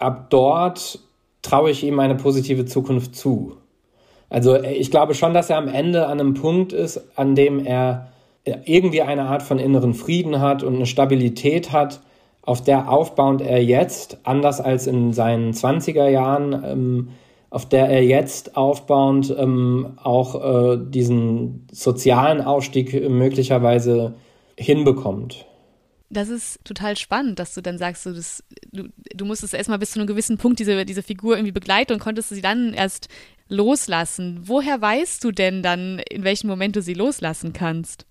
ab 0.00 0.26
dort 0.28 0.98
traue 1.40 1.70
ich 1.70 1.84
ihm 1.84 2.00
eine 2.00 2.16
positive 2.16 2.64
Zukunft 2.66 3.14
zu. 3.14 3.61
Also 4.32 4.62
ich 4.62 4.90
glaube 4.90 5.12
schon, 5.12 5.34
dass 5.34 5.50
er 5.50 5.58
am 5.58 5.68
Ende 5.68 6.06
an 6.06 6.18
einem 6.18 6.32
Punkt 6.32 6.72
ist, 6.72 7.02
an 7.16 7.34
dem 7.34 7.66
er 7.66 8.08
irgendwie 8.64 9.02
eine 9.02 9.24
Art 9.24 9.42
von 9.42 9.58
inneren 9.58 9.92
Frieden 9.92 10.40
hat 10.40 10.62
und 10.62 10.74
eine 10.74 10.86
Stabilität 10.86 11.70
hat, 11.70 12.00
auf 12.40 12.64
der 12.64 12.90
aufbauend 12.90 13.42
er 13.42 13.62
jetzt, 13.62 14.16
anders 14.24 14.62
als 14.62 14.86
in 14.86 15.12
seinen 15.12 15.52
20er 15.52 16.08
Jahren, 16.08 16.64
ähm, 16.64 17.08
auf 17.50 17.68
der 17.68 17.90
er 17.90 18.02
jetzt 18.02 18.56
aufbauend 18.56 19.34
ähm, 19.38 19.98
auch 20.02 20.34
äh, 20.42 20.78
diesen 20.82 21.68
sozialen 21.70 22.40
Aufstieg 22.40 23.06
möglicherweise 23.10 24.14
hinbekommt. 24.56 25.44
Das 26.08 26.30
ist 26.30 26.64
total 26.64 26.96
spannend, 26.96 27.38
dass 27.38 27.52
du 27.52 27.60
dann 27.60 27.76
sagst, 27.76 28.06
du, 28.06 28.12
das, 28.12 28.42
du, 28.72 28.84
du 29.14 29.24
musstest 29.26 29.52
erstmal 29.52 29.78
bis 29.78 29.92
zu 29.92 29.98
einem 29.98 30.06
gewissen 30.06 30.38
Punkt 30.38 30.58
diese, 30.58 30.86
diese 30.86 31.02
Figur 31.02 31.36
irgendwie 31.36 31.52
begleiten 31.52 31.92
und 31.92 32.00
konntest 32.00 32.30
sie 32.30 32.42
dann 32.42 32.72
erst 32.72 33.08
loslassen. 33.52 34.40
Woher 34.44 34.80
weißt 34.80 35.22
du 35.22 35.30
denn 35.30 35.62
dann, 35.62 36.00
in 36.10 36.24
welchem 36.24 36.48
Moment 36.48 36.74
du 36.74 36.82
sie 36.82 36.94
loslassen 36.94 37.52
kannst? 37.52 38.06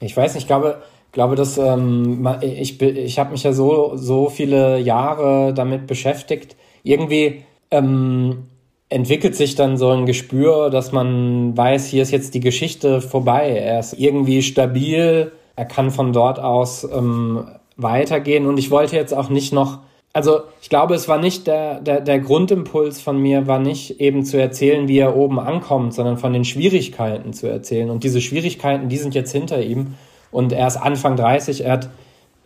Ich 0.00 0.16
weiß 0.16 0.34
nicht, 0.34 0.44
ich 0.44 0.48
glaube, 0.48 0.82
glaube, 1.12 1.36
dass 1.36 1.58
ähm, 1.58 2.26
ich, 2.40 2.80
ich 2.80 3.18
habe 3.18 3.32
mich 3.32 3.42
ja 3.42 3.52
so, 3.52 3.92
so 3.96 4.28
viele 4.28 4.78
Jahre 4.78 5.54
damit 5.54 5.86
beschäftigt. 5.86 6.56
Irgendwie 6.82 7.44
ähm, 7.70 8.46
entwickelt 8.88 9.34
sich 9.34 9.54
dann 9.54 9.76
so 9.76 9.90
ein 9.90 10.06
Gespür, 10.06 10.70
dass 10.70 10.92
man 10.92 11.56
weiß, 11.56 11.86
hier 11.86 12.02
ist 12.02 12.10
jetzt 12.10 12.34
die 12.34 12.40
Geschichte 12.40 13.00
vorbei. 13.00 13.50
Er 13.50 13.80
ist 13.80 13.94
irgendwie 13.94 14.42
stabil, 14.42 15.32
er 15.56 15.64
kann 15.64 15.90
von 15.90 16.12
dort 16.12 16.38
aus 16.38 16.84
ähm, 16.84 17.46
weitergehen 17.76 18.46
und 18.46 18.58
ich 18.58 18.70
wollte 18.70 18.96
jetzt 18.96 19.14
auch 19.14 19.30
nicht 19.30 19.52
noch 19.52 19.78
also 20.12 20.42
ich 20.60 20.68
glaube, 20.68 20.94
es 20.94 21.08
war 21.08 21.18
nicht 21.18 21.46
der, 21.46 21.80
der, 21.80 22.00
der 22.00 22.18
Grundimpuls 22.18 23.00
von 23.00 23.20
mir, 23.20 23.46
war 23.46 23.60
nicht 23.60 24.00
eben 24.00 24.24
zu 24.24 24.40
erzählen, 24.40 24.88
wie 24.88 24.98
er 24.98 25.16
oben 25.16 25.38
ankommt, 25.38 25.94
sondern 25.94 26.18
von 26.18 26.32
den 26.32 26.44
Schwierigkeiten 26.44 27.32
zu 27.32 27.46
erzählen. 27.46 27.90
Und 27.90 28.02
diese 28.02 28.20
Schwierigkeiten, 28.20 28.88
die 28.88 28.96
sind 28.96 29.14
jetzt 29.14 29.32
hinter 29.32 29.62
ihm. 29.62 29.94
Und 30.32 30.52
er 30.52 30.66
ist 30.66 30.76
Anfang 30.76 31.16
30, 31.16 31.64
er 31.64 31.72
hat 31.72 31.90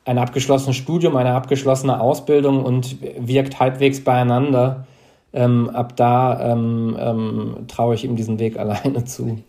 ein 0.05 0.19
abgeschlossenes 0.19 0.77
Studium, 0.77 1.17
eine 1.17 1.33
abgeschlossene 1.33 2.01
Ausbildung 2.01 2.63
und 2.65 2.97
wirkt 3.19 3.59
halbwegs 3.61 4.05
beieinander. 4.05 4.87
Ähm, 5.33 5.71
ab 5.71 5.97
da 5.97 6.53
ähm, 6.53 6.97
ähm, 6.99 7.57
traue 7.67 7.95
ich 7.95 8.05
ihm 8.05 8.15
diesen 8.15 8.39
Weg 8.39 8.59
alleine 8.59 9.05
zu. 9.05 9.43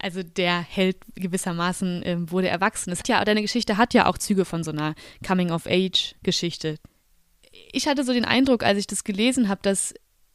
Also 0.00 0.24
der 0.24 0.60
Held 0.60 0.96
gewissermaßen 1.14 2.02
ähm, 2.04 2.30
wurde 2.32 2.48
erwachsen. 2.48 2.92
Ja, 3.06 3.24
deine 3.24 3.40
Geschichte 3.40 3.76
hat 3.76 3.94
ja 3.94 4.06
auch 4.08 4.18
Züge 4.18 4.44
von 4.44 4.64
so 4.64 4.72
einer 4.72 4.94
Coming-of-Age-Geschichte 5.24 6.78
ich 7.72 7.88
hatte 7.88 8.04
so 8.04 8.12
den 8.12 8.24
Eindruck, 8.24 8.62
als 8.62 8.78
ich 8.78 8.86
das 8.86 9.04
gelesen 9.04 9.48
habe, 9.48 9.60
dass, 9.62 9.94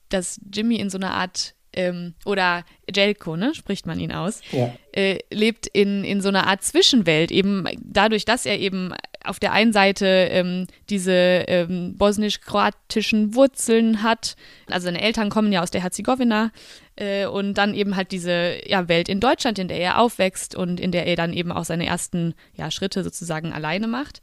dass 0.09 0.39
Jimmy 0.51 0.75
in 0.75 0.89
so 0.89 0.97
einer 0.97 1.13
Art 1.13 1.55
ähm, 1.73 2.15
oder 2.25 2.65
Jelko, 2.93 3.37
ne, 3.37 3.53
spricht 3.53 3.85
man 3.85 3.99
ihn 3.99 4.11
aus, 4.11 4.41
ja. 4.51 4.73
äh, 4.93 5.19
lebt 5.31 5.67
in, 5.67 6.03
in 6.03 6.21
so 6.21 6.29
einer 6.29 6.47
Art 6.47 6.63
Zwischenwelt, 6.63 7.31
eben 7.31 7.65
dadurch, 7.79 8.25
dass 8.25 8.45
er 8.45 8.59
eben 8.59 8.93
auf 9.23 9.39
der 9.39 9.51
einen 9.51 9.73
Seite 9.73 10.05
ähm, 10.05 10.67
diese 10.89 11.13
ähm, 11.13 11.95
bosnisch-kroatischen 11.97 13.35
Wurzeln 13.35 14.01
hat, 14.01 14.35
also 14.69 14.85
seine 14.85 15.01
Eltern 15.01 15.29
kommen 15.29 15.51
ja 15.51 15.61
aus 15.61 15.71
der 15.71 15.81
Herzegowina 15.81 16.51
äh, 16.95 17.25
und 17.27 17.53
dann 17.55 17.73
eben 17.73 17.95
halt 17.95 18.11
diese 18.11 18.57
ja, 18.65 18.87
Welt 18.87 19.09
in 19.09 19.19
Deutschland, 19.19 19.59
in 19.59 19.67
der 19.67 19.79
er 19.79 19.99
aufwächst 19.99 20.55
und 20.55 20.79
in 20.79 20.91
der 20.91 21.05
er 21.05 21.15
dann 21.15 21.33
eben 21.33 21.51
auch 21.51 21.65
seine 21.65 21.85
ersten 21.85 22.33
ja, 22.55 22.71
Schritte 22.71 23.03
sozusagen 23.03 23.53
alleine 23.53 23.87
macht. 23.87 24.21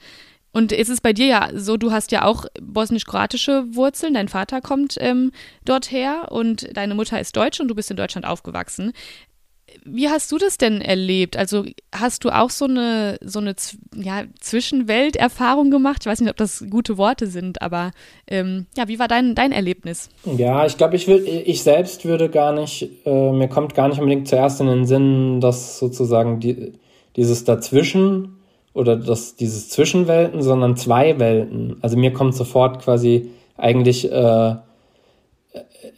Und 0.54 0.70
ist 0.70 0.88
es 0.88 1.00
bei 1.00 1.12
dir 1.12 1.26
ja 1.26 1.48
so, 1.52 1.76
du 1.76 1.90
hast 1.90 2.12
ja 2.12 2.24
auch 2.24 2.44
bosnisch-kroatische 2.62 3.64
Wurzeln, 3.74 4.14
dein 4.14 4.28
Vater 4.28 4.60
kommt 4.60 4.96
ähm, 5.00 5.32
dort 5.64 5.90
her 5.90 6.28
und 6.30 6.68
deine 6.76 6.94
Mutter 6.94 7.20
ist 7.20 7.36
Deutsche 7.36 7.60
und 7.60 7.68
du 7.68 7.74
bist 7.74 7.90
in 7.90 7.96
Deutschland 7.96 8.24
aufgewachsen. 8.24 8.92
Wie 9.84 10.08
hast 10.08 10.30
du 10.30 10.38
das 10.38 10.56
denn 10.56 10.80
erlebt? 10.80 11.36
Also 11.36 11.64
hast 11.92 12.24
du 12.24 12.30
auch 12.30 12.50
so 12.50 12.66
eine, 12.66 13.18
so 13.20 13.40
eine 13.40 13.56
ja, 13.96 14.22
Zwischenwelterfahrung 14.38 15.72
gemacht? 15.72 16.02
Ich 16.02 16.06
weiß 16.06 16.20
nicht, 16.20 16.30
ob 16.30 16.36
das 16.36 16.64
gute 16.70 16.96
Worte 16.98 17.26
sind, 17.26 17.60
aber 17.60 17.90
ähm, 18.28 18.66
ja, 18.76 18.86
wie 18.86 19.00
war 19.00 19.08
dein, 19.08 19.34
dein 19.34 19.50
Erlebnis? 19.50 20.08
Ja, 20.36 20.64
ich 20.66 20.76
glaube, 20.76 20.94
ich, 20.94 21.08
ich 21.08 21.64
selbst 21.64 22.04
würde 22.04 22.30
gar 22.30 22.52
nicht, 22.52 22.88
äh, 23.04 23.32
mir 23.32 23.48
kommt 23.48 23.74
gar 23.74 23.88
nicht 23.88 23.98
unbedingt 23.98 24.28
zuerst 24.28 24.60
in 24.60 24.68
den 24.68 24.84
Sinn, 24.84 25.40
dass 25.40 25.80
sozusagen 25.80 26.38
die, 26.38 26.74
dieses 27.16 27.42
Dazwischen 27.42 28.33
oder 28.74 28.96
das, 28.96 29.36
dieses 29.36 29.70
Zwischenwelten, 29.70 30.42
sondern 30.42 30.76
zwei 30.76 31.18
Welten. 31.18 31.76
Also 31.80 31.96
mir 31.96 32.12
kommt 32.12 32.34
sofort 32.34 32.82
quasi 32.82 33.30
eigentlich 33.56 34.10
äh, 34.10 34.56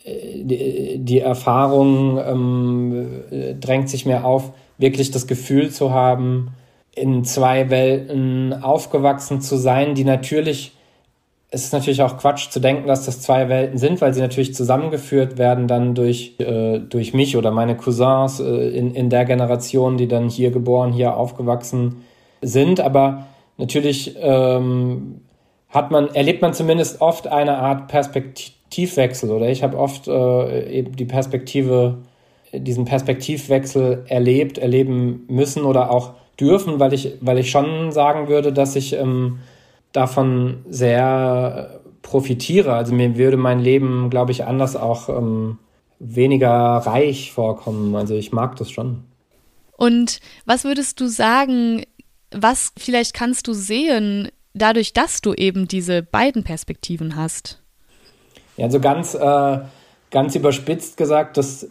die, 0.06 0.98
die 0.98 1.20
Erfahrung 1.20 2.18
ähm, 2.18 3.06
drängt 3.60 3.88
sich 3.88 4.06
mir 4.06 4.24
auf, 4.24 4.52
wirklich 4.78 5.10
das 5.10 5.26
Gefühl 5.26 5.70
zu 5.70 5.92
haben, 5.92 6.50
in 6.94 7.24
zwei 7.24 7.70
Welten 7.70 8.52
aufgewachsen 8.62 9.40
zu 9.40 9.56
sein, 9.56 9.94
die 9.94 10.04
natürlich, 10.04 10.72
es 11.50 11.64
ist 11.64 11.72
natürlich 11.72 12.02
auch 12.02 12.18
Quatsch 12.18 12.50
zu 12.50 12.60
denken, 12.60 12.86
dass 12.86 13.04
das 13.04 13.20
zwei 13.20 13.48
Welten 13.48 13.78
sind, 13.78 14.00
weil 14.00 14.14
sie 14.14 14.20
natürlich 14.20 14.54
zusammengeführt 14.54 15.38
werden 15.38 15.66
dann 15.66 15.94
durch, 15.94 16.36
äh, 16.38 16.78
durch 16.78 17.14
mich 17.14 17.36
oder 17.36 17.50
meine 17.50 17.76
Cousins 17.76 18.40
äh, 18.40 18.68
in, 18.70 18.94
in 18.94 19.10
der 19.10 19.24
Generation, 19.24 19.96
die 19.96 20.08
dann 20.08 20.28
hier 20.28 20.50
geboren, 20.50 20.92
hier 20.92 21.16
aufgewachsen 21.16 22.04
sind, 22.42 22.80
aber 22.80 23.26
natürlich 23.56 24.16
ähm, 24.20 25.20
hat 25.68 25.90
man, 25.90 26.08
erlebt 26.14 26.42
man 26.42 26.54
zumindest 26.54 27.00
oft 27.00 27.26
eine 27.26 27.58
Art 27.58 27.88
Perspektivwechsel 27.88 29.30
oder 29.30 29.48
ich 29.48 29.62
habe 29.62 29.76
oft 29.76 30.08
äh, 30.08 30.70
eben 30.70 30.96
die 30.96 31.04
Perspektive, 31.04 31.98
diesen 32.52 32.84
Perspektivwechsel 32.84 34.04
erlebt, 34.08 34.58
erleben 34.58 35.24
müssen 35.28 35.64
oder 35.64 35.90
auch 35.90 36.14
dürfen, 36.38 36.78
weil 36.80 36.92
ich, 36.92 37.14
weil 37.20 37.38
ich 37.38 37.50
schon 37.50 37.92
sagen 37.92 38.28
würde, 38.28 38.52
dass 38.52 38.76
ich 38.76 38.92
ähm, 38.94 39.38
davon 39.92 40.58
sehr 40.68 41.80
profitiere. 42.02 42.74
Also 42.74 42.94
mir 42.94 43.16
würde 43.16 43.36
mein 43.36 43.60
Leben, 43.60 44.10
glaube 44.10 44.32
ich, 44.32 44.44
anders 44.44 44.76
auch 44.76 45.08
ähm, 45.08 45.58
weniger 45.98 46.50
reich 46.50 47.32
vorkommen. 47.32 47.94
Also 47.96 48.14
ich 48.14 48.32
mag 48.32 48.56
das 48.56 48.70
schon. 48.70 49.04
Und 49.76 50.20
was 50.44 50.64
würdest 50.64 51.00
du 51.00 51.06
sagen, 51.06 51.82
was 52.38 52.72
vielleicht 52.76 53.14
kannst 53.14 53.46
du 53.46 53.52
sehen, 53.52 54.28
dadurch, 54.54 54.92
dass 54.92 55.20
du 55.20 55.34
eben 55.34 55.68
diese 55.68 56.02
beiden 56.02 56.44
Perspektiven 56.44 57.16
hast? 57.16 57.62
Ja, 58.56 58.64
also 58.66 58.80
ganz, 58.80 59.14
äh, 59.14 59.58
ganz 60.10 60.34
überspitzt 60.34 60.96
gesagt, 60.96 61.36
das 61.36 61.68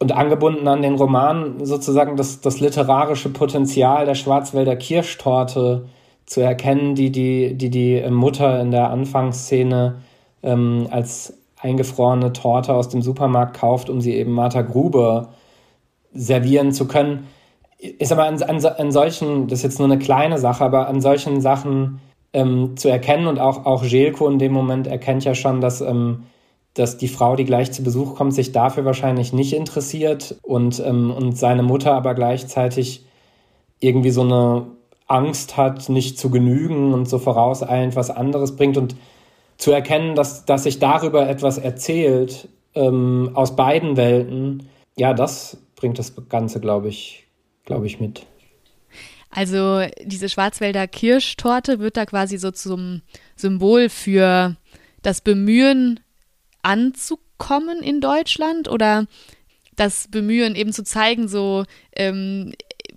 und 0.00 0.12
angebunden 0.12 0.68
an 0.68 0.82
den 0.82 0.94
Roman 0.94 1.64
sozusagen 1.64 2.16
das, 2.16 2.40
das 2.40 2.60
literarische 2.60 3.30
Potenzial 3.30 4.06
der 4.06 4.14
Schwarzwälder 4.14 4.76
Kirschtorte 4.76 5.88
zu 6.24 6.40
erkennen, 6.40 6.94
die 6.94 7.10
die, 7.10 7.54
die, 7.54 7.70
die 7.70 8.08
Mutter 8.08 8.60
in 8.60 8.70
der 8.70 8.90
Anfangsszene 8.90 9.96
ähm, 10.44 10.86
als 10.90 11.34
eingefrorene 11.60 12.32
Torte 12.32 12.74
aus 12.74 12.88
dem 12.88 13.02
Supermarkt 13.02 13.56
kauft, 13.56 13.90
um 13.90 14.00
sie 14.00 14.14
eben 14.14 14.30
Martha 14.30 14.62
Gruber 14.62 15.30
servieren 16.14 16.70
zu 16.72 16.86
können 16.86 17.26
ist 17.78 18.12
aber 18.12 18.24
an, 18.24 18.42
an, 18.42 18.64
an 18.64 18.92
solchen, 18.92 19.48
das 19.48 19.60
ist 19.60 19.62
jetzt 19.64 19.78
nur 19.78 19.88
eine 19.88 19.98
kleine 19.98 20.38
Sache, 20.38 20.64
aber 20.64 20.88
an 20.88 21.00
solchen 21.00 21.40
Sachen 21.40 22.00
ähm, 22.32 22.76
zu 22.76 22.88
erkennen 22.88 23.26
und 23.26 23.38
auch, 23.38 23.66
auch 23.66 23.84
Jelko 23.84 24.28
in 24.28 24.38
dem 24.38 24.52
Moment 24.52 24.86
erkennt 24.86 25.24
ja 25.24 25.34
schon, 25.34 25.60
dass, 25.60 25.80
ähm, 25.80 26.24
dass 26.74 26.98
die 26.98 27.08
Frau, 27.08 27.36
die 27.36 27.44
gleich 27.44 27.72
zu 27.72 27.82
Besuch 27.82 28.16
kommt, 28.16 28.34
sich 28.34 28.52
dafür 28.52 28.84
wahrscheinlich 28.84 29.32
nicht 29.32 29.52
interessiert 29.52 30.36
und, 30.42 30.82
ähm, 30.84 31.10
und 31.10 31.38
seine 31.38 31.62
Mutter 31.62 31.94
aber 31.94 32.14
gleichzeitig 32.14 33.04
irgendwie 33.80 34.10
so 34.10 34.22
eine 34.22 34.66
Angst 35.06 35.56
hat, 35.56 35.88
nicht 35.88 36.18
zu 36.18 36.30
genügen 36.30 36.92
und 36.92 37.08
so 37.08 37.18
vorauseilend 37.18 37.96
was 37.96 38.10
anderes 38.10 38.56
bringt. 38.56 38.76
Und 38.76 38.96
zu 39.56 39.72
erkennen, 39.72 40.14
dass, 40.14 40.44
dass 40.44 40.64
sich 40.64 40.78
darüber 40.78 41.28
etwas 41.28 41.58
erzählt 41.58 42.48
ähm, 42.74 43.30
aus 43.34 43.56
beiden 43.56 43.96
Welten, 43.96 44.68
ja, 44.96 45.14
das 45.14 45.58
bringt 45.76 45.98
das 45.98 46.14
Ganze, 46.28 46.60
glaube 46.60 46.88
ich, 46.88 47.27
glaube 47.68 47.86
ich, 47.86 48.00
mit. 48.00 48.26
Also 49.30 49.82
diese 50.02 50.30
Schwarzwälder 50.30 50.88
Kirschtorte 50.88 51.80
wird 51.80 51.98
da 51.98 52.06
quasi 52.06 52.38
so 52.38 52.50
zum 52.50 53.02
Symbol 53.36 53.90
für 53.90 54.56
das 55.02 55.20
Bemühen 55.20 56.00
anzukommen 56.62 57.82
in 57.82 58.00
Deutschland 58.00 58.68
oder 58.68 59.06
das 59.76 60.08
Bemühen 60.08 60.56
eben 60.56 60.72
zu 60.72 60.82
zeigen, 60.82 61.28
so 61.28 61.64
ähm, 61.94 62.54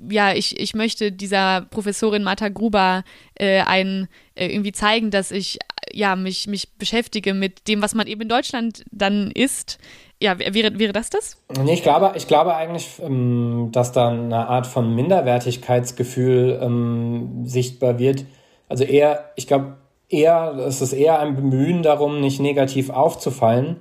ja, 0.09 0.33
ich, 0.33 0.57
ich 0.57 0.73
möchte 0.73 1.11
dieser 1.11 1.61
Professorin 1.69 2.23
Martha 2.23 2.47
Gruber 2.47 3.03
äh, 3.35 3.61
ein, 3.61 4.07
äh, 4.35 4.47
irgendwie 4.47 4.71
zeigen, 4.71 5.11
dass 5.11 5.31
ich 5.31 5.59
ja, 5.91 6.15
mich, 6.15 6.47
mich 6.47 6.69
beschäftige 6.77 7.33
mit 7.33 7.67
dem, 7.67 7.81
was 7.81 7.93
man 7.93 8.07
eben 8.07 8.21
in 8.21 8.29
Deutschland 8.29 8.83
dann 8.89 9.31
isst, 9.31 9.79
ja, 10.21 10.37
wäre, 10.37 10.77
wäre 10.77 10.93
das 10.93 11.09
das? 11.09 11.37
Nee, 11.63 11.73
ich 11.73 11.83
glaube, 11.83 12.11
ich 12.15 12.27
glaube 12.27 12.55
eigentlich, 12.55 13.01
ähm, 13.03 13.69
dass 13.71 13.91
da 13.91 14.09
eine 14.09 14.47
Art 14.47 14.67
von 14.67 14.93
Minderwertigkeitsgefühl 14.93 16.59
ähm, 16.61 17.41
sichtbar 17.45 17.97
wird. 17.97 18.25
Also 18.69 18.83
eher, 18.83 19.31
ich 19.35 19.47
glaube, 19.47 19.77
eher, 20.09 20.53
es 20.67 20.81
ist 20.81 20.93
eher 20.93 21.19
ein 21.19 21.35
Bemühen 21.35 21.81
darum, 21.81 22.21
nicht 22.21 22.39
negativ 22.39 22.91
aufzufallen. 22.91 23.77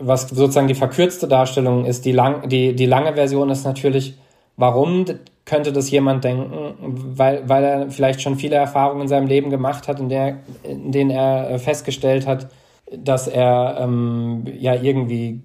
Was 0.00 0.28
sozusagen 0.28 0.68
die 0.68 0.74
verkürzte 0.74 1.28
Darstellung 1.28 1.84
ist, 1.84 2.04
die, 2.04 2.12
lang, 2.12 2.48
die, 2.48 2.74
die 2.74 2.86
lange 2.86 3.14
Version 3.14 3.48
ist 3.48 3.64
natürlich, 3.64 4.18
warum 4.56 5.04
könnte 5.44 5.72
das 5.72 5.90
jemand 5.90 6.24
denken, 6.24 6.74
weil, 7.16 7.48
weil 7.48 7.64
er 7.64 7.90
vielleicht 7.90 8.20
schon 8.20 8.36
viele 8.36 8.56
Erfahrungen 8.56 9.02
in 9.02 9.08
seinem 9.08 9.28
Leben 9.28 9.48
gemacht 9.50 9.86
hat, 9.88 10.00
in, 10.00 10.08
der, 10.08 10.38
in 10.62 10.90
denen 10.90 11.10
er 11.10 11.50
äh, 11.50 11.58
festgestellt 11.58 12.26
hat, 12.26 12.48
dass 12.90 13.28
er 13.28 13.78
ähm, 13.80 14.44
ja 14.58 14.74
irgendwie 14.74 15.42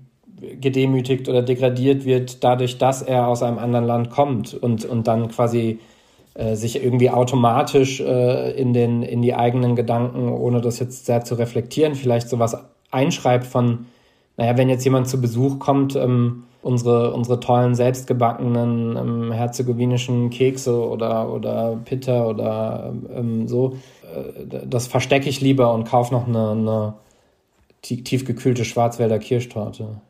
gedemütigt 0.59 1.29
oder 1.29 1.41
degradiert 1.41 2.05
wird, 2.05 2.43
dadurch, 2.43 2.77
dass 2.77 3.01
er 3.01 3.27
aus 3.27 3.43
einem 3.43 3.57
anderen 3.57 3.85
Land 3.85 4.09
kommt 4.09 4.53
und, 4.53 4.85
und 4.85 5.07
dann 5.07 5.29
quasi 5.29 5.79
äh, 6.35 6.55
sich 6.55 6.83
irgendwie 6.83 7.09
automatisch 7.09 8.00
äh, 8.00 8.51
in, 8.51 8.73
den, 8.73 9.03
in 9.03 9.21
die 9.21 9.35
eigenen 9.35 9.75
Gedanken, 9.75 10.29
ohne 10.29 10.62
das 10.62 10.79
jetzt 10.79 11.05
sehr 11.05 11.23
zu 11.23 11.35
reflektieren, 11.35 11.95
vielleicht 11.95 12.29
sowas 12.29 12.57
einschreibt 12.91 13.45
von, 13.45 13.85
naja, 14.38 14.57
wenn 14.57 14.69
jetzt 14.69 14.83
jemand 14.83 15.07
zu 15.07 15.21
Besuch 15.21 15.59
kommt, 15.59 15.95
ähm, 15.95 16.43
unsere, 16.63 17.13
unsere 17.13 17.39
tollen 17.39 17.75
selbstgebackenen 17.75 18.95
ähm, 18.95 19.31
herzegowinischen 19.31 20.29
Kekse 20.29 20.88
oder, 20.88 21.31
oder 21.31 21.77
Pitter 21.85 22.27
oder 22.27 22.93
ähm, 23.15 23.47
so, 23.47 23.77
äh, 24.15 24.65
das 24.65 24.88
verstecke 24.88 25.29
ich 25.29 25.41
lieber 25.41 25.73
und 25.73 25.83
kaufe 25.88 26.13
noch 26.13 26.27
eine, 26.27 26.51
eine 26.51 26.93
tiefgekühlte 27.81 28.65
Schwarzwälder 28.65 29.19
Kirschtorte. 29.19 30.01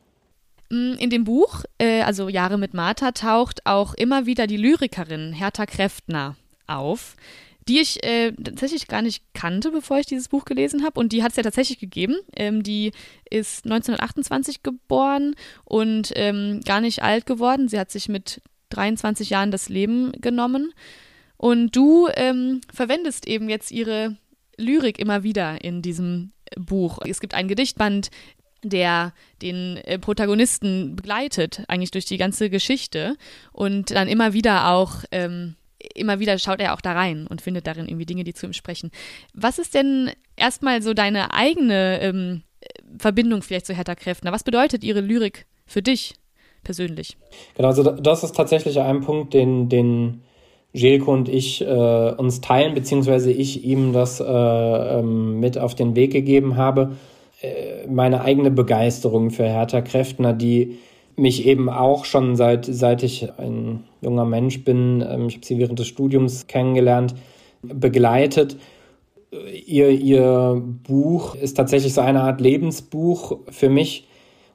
Mm, 0.73 0.95
in 0.97 1.11
dem 1.11 1.23
Buch, 1.23 1.63
äh, 1.77 2.01
also 2.01 2.29
Jahre 2.29 2.57
mit 2.57 2.73
Martha, 2.73 3.11
taucht 3.11 3.65
auch 3.67 3.93
immer 3.93 4.25
wieder 4.25 4.47
die 4.47 4.57
Lyrikerin 4.57 5.31
Hertha 5.31 5.67
Kräftner 5.67 6.35
auf, 6.65 7.15
die 7.67 7.79
ich 7.79 8.03
äh, 8.03 8.31
tatsächlich 8.31 8.87
gar 8.87 9.03
nicht 9.03 9.23
kannte, 9.35 9.69
bevor 9.69 9.99
ich 9.99 10.07
dieses 10.07 10.29
Buch 10.29 10.45
gelesen 10.45 10.83
habe. 10.83 10.99
Und 10.99 11.11
die 11.11 11.21
hat 11.21 11.31
es 11.31 11.37
ja 11.37 11.43
tatsächlich 11.43 11.77
gegeben. 11.77 12.15
Ähm, 12.35 12.63
die 12.63 12.91
ist 13.29 13.65
1928 13.65 14.63
geboren 14.63 15.35
und 15.63 16.11
ähm, 16.15 16.61
gar 16.65 16.81
nicht 16.81 17.03
alt 17.03 17.27
geworden. 17.27 17.67
Sie 17.67 17.79
hat 17.79 17.91
sich 17.91 18.09
mit 18.09 18.41
23 18.69 19.29
Jahren 19.29 19.51
das 19.51 19.69
Leben 19.69 20.11
genommen. 20.13 20.73
Und 21.37 21.75
du 21.75 22.07
ähm, 22.15 22.61
verwendest 22.73 23.27
eben 23.27 23.47
jetzt 23.47 23.71
ihre 23.71 24.17
Lyrik 24.57 24.97
immer 24.97 25.21
wieder 25.21 25.63
in 25.63 25.83
diesem 25.83 26.31
Buch. 26.57 26.99
Es 27.05 27.19
gibt 27.19 27.35
ein 27.35 27.47
Gedichtband, 27.47 28.09
der 28.63 29.13
den 29.41 29.77
äh, 29.77 29.99
Protagonisten 29.99 30.95
begleitet, 30.95 31.63
eigentlich 31.67 31.91
durch 31.91 32.05
die 32.05 32.17
ganze 32.17 32.49
Geschichte 32.49 33.15
und 33.51 33.91
dann 33.91 34.07
immer 34.07 34.33
wieder 34.33 34.69
auch, 34.69 35.03
ähm, 35.11 35.55
immer 35.95 36.19
wieder 36.19 36.37
schaut 36.39 36.61
er 36.61 36.73
auch 36.73 36.81
da 36.81 36.93
rein 36.93 37.27
und 37.27 37.41
findet 37.41 37.67
darin 37.67 37.87
irgendwie 37.87 38.05
Dinge, 38.05 38.23
die 38.23 38.33
zu 38.33 38.45
ihm 38.45 38.53
sprechen. 38.53 38.91
Was 39.33 39.59
ist 39.59 39.73
denn 39.73 40.11
erstmal 40.35 40.81
so 40.81 40.93
deine 40.93 41.33
eigene 41.33 41.99
ähm, 42.01 42.43
Verbindung 42.97 43.41
vielleicht 43.41 43.65
zu 43.65 43.73
Hertha 43.73 43.95
Kräftner? 43.95 44.31
Was 44.31 44.43
bedeutet 44.43 44.83
ihre 44.83 45.01
Lyrik 45.01 45.45
für 45.65 45.81
dich 45.81 46.15
persönlich? 46.63 47.17
Genau, 47.55 47.67
also 47.67 47.83
das 47.83 48.23
ist 48.23 48.35
tatsächlich 48.35 48.79
ein 48.79 49.01
Punkt, 49.01 49.33
den, 49.33 49.69
den 49.69 50.21
Jelko 50.71 51.13
und 51.13 51.29
ich 51.29 51.61
äh, 51.61 51.65
uns 52.17 52.41
teilen, 52.41 52.73
beziehungsweise 52.73 53.31
ich 53.31 53.63
ihm 53.63 53.93
das 53.93 54.19
äh, 54.19 54.23
ähm, 54.25 55.39
mit 55.39 55.57
auf 55.57 55.75
den 55.75 55.95
Weg 55.95 56.11
gegeben 56.11 56.55
habe 56.55 56.93
meine 57.89 58.21
eigene 58.21 58.51
Begeisterung 58.51 59.29
für 59.31 59.43
Hertha 59.43 59.81
Kräftner, 59.81 60.33
die 60.33 60.77
mich 61.15 61.45
eben 61.45 61.69
auch 61.69 62.05
schon 62.05 62.35
seit, 62.35 62.65
seit 62.65 63.03
ich 63.03 63.29
ein 63.37 63.83
junger 64.01 64.25
Mensch 64.25 64.63
bin, 64.63 65.05
ähm, 65.07 65.27
ich 65.27 65.35
habe 65.35 65.45
sie 65.45 65.57
während 65.57 65.79
des 65.79 65.87
Studiums 65.87 66.47
kennengelernt, 66.47 67.15
begleitet. 67.61 68.57
Ihr, 69.65 69.89
ihr 69.89 70.61
Buch 70.87 71.35
ist 71.35 71.55
tatsächlich 71.55 71.93
so 71.93 72.01
eine 72.01 72.21
Art 72.21 72.41
Lebensbuch 72.41 73.39
für 73.49 73.69
mich. 73.69 74.07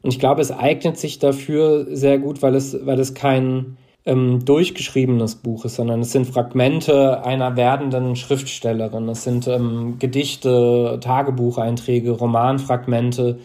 Und 0.03 0.13
ich 0.13 0.21
glaube, 0.21 0.41
es 0.41 0.53
eignet 0.53 0.97
sich 0.99 1.19
dafür 1.19 1.87
sehr 1.91 2.19
gut, 2.19 2.43
weil 2.43 2.55
es, 2.55 2.87
weil 2.87 3.01
es 3.01 3.15
kein 3.15 3.77
ähm, 4.09 4.43
durchgeschriebenes 4.45 5.37
Buch 5.37 5.67
ist, 5.67 5.77
sondern 5.77 6.01
es 6.01 6.13
sind 6.13 6.27
Fragmente 6.27 7.23
einer 7.25 7.57
werdenden 7.57 8.17
Schriftstellerin. 8.17 9.07
Es 9.11 9.23
sind 9.23 9.47
ähm, 9.47 9.99
Gedichte, 9.99 10.99
Tagebucheinträge, 11.03 12.13
Romanfragmente 12.13 13.39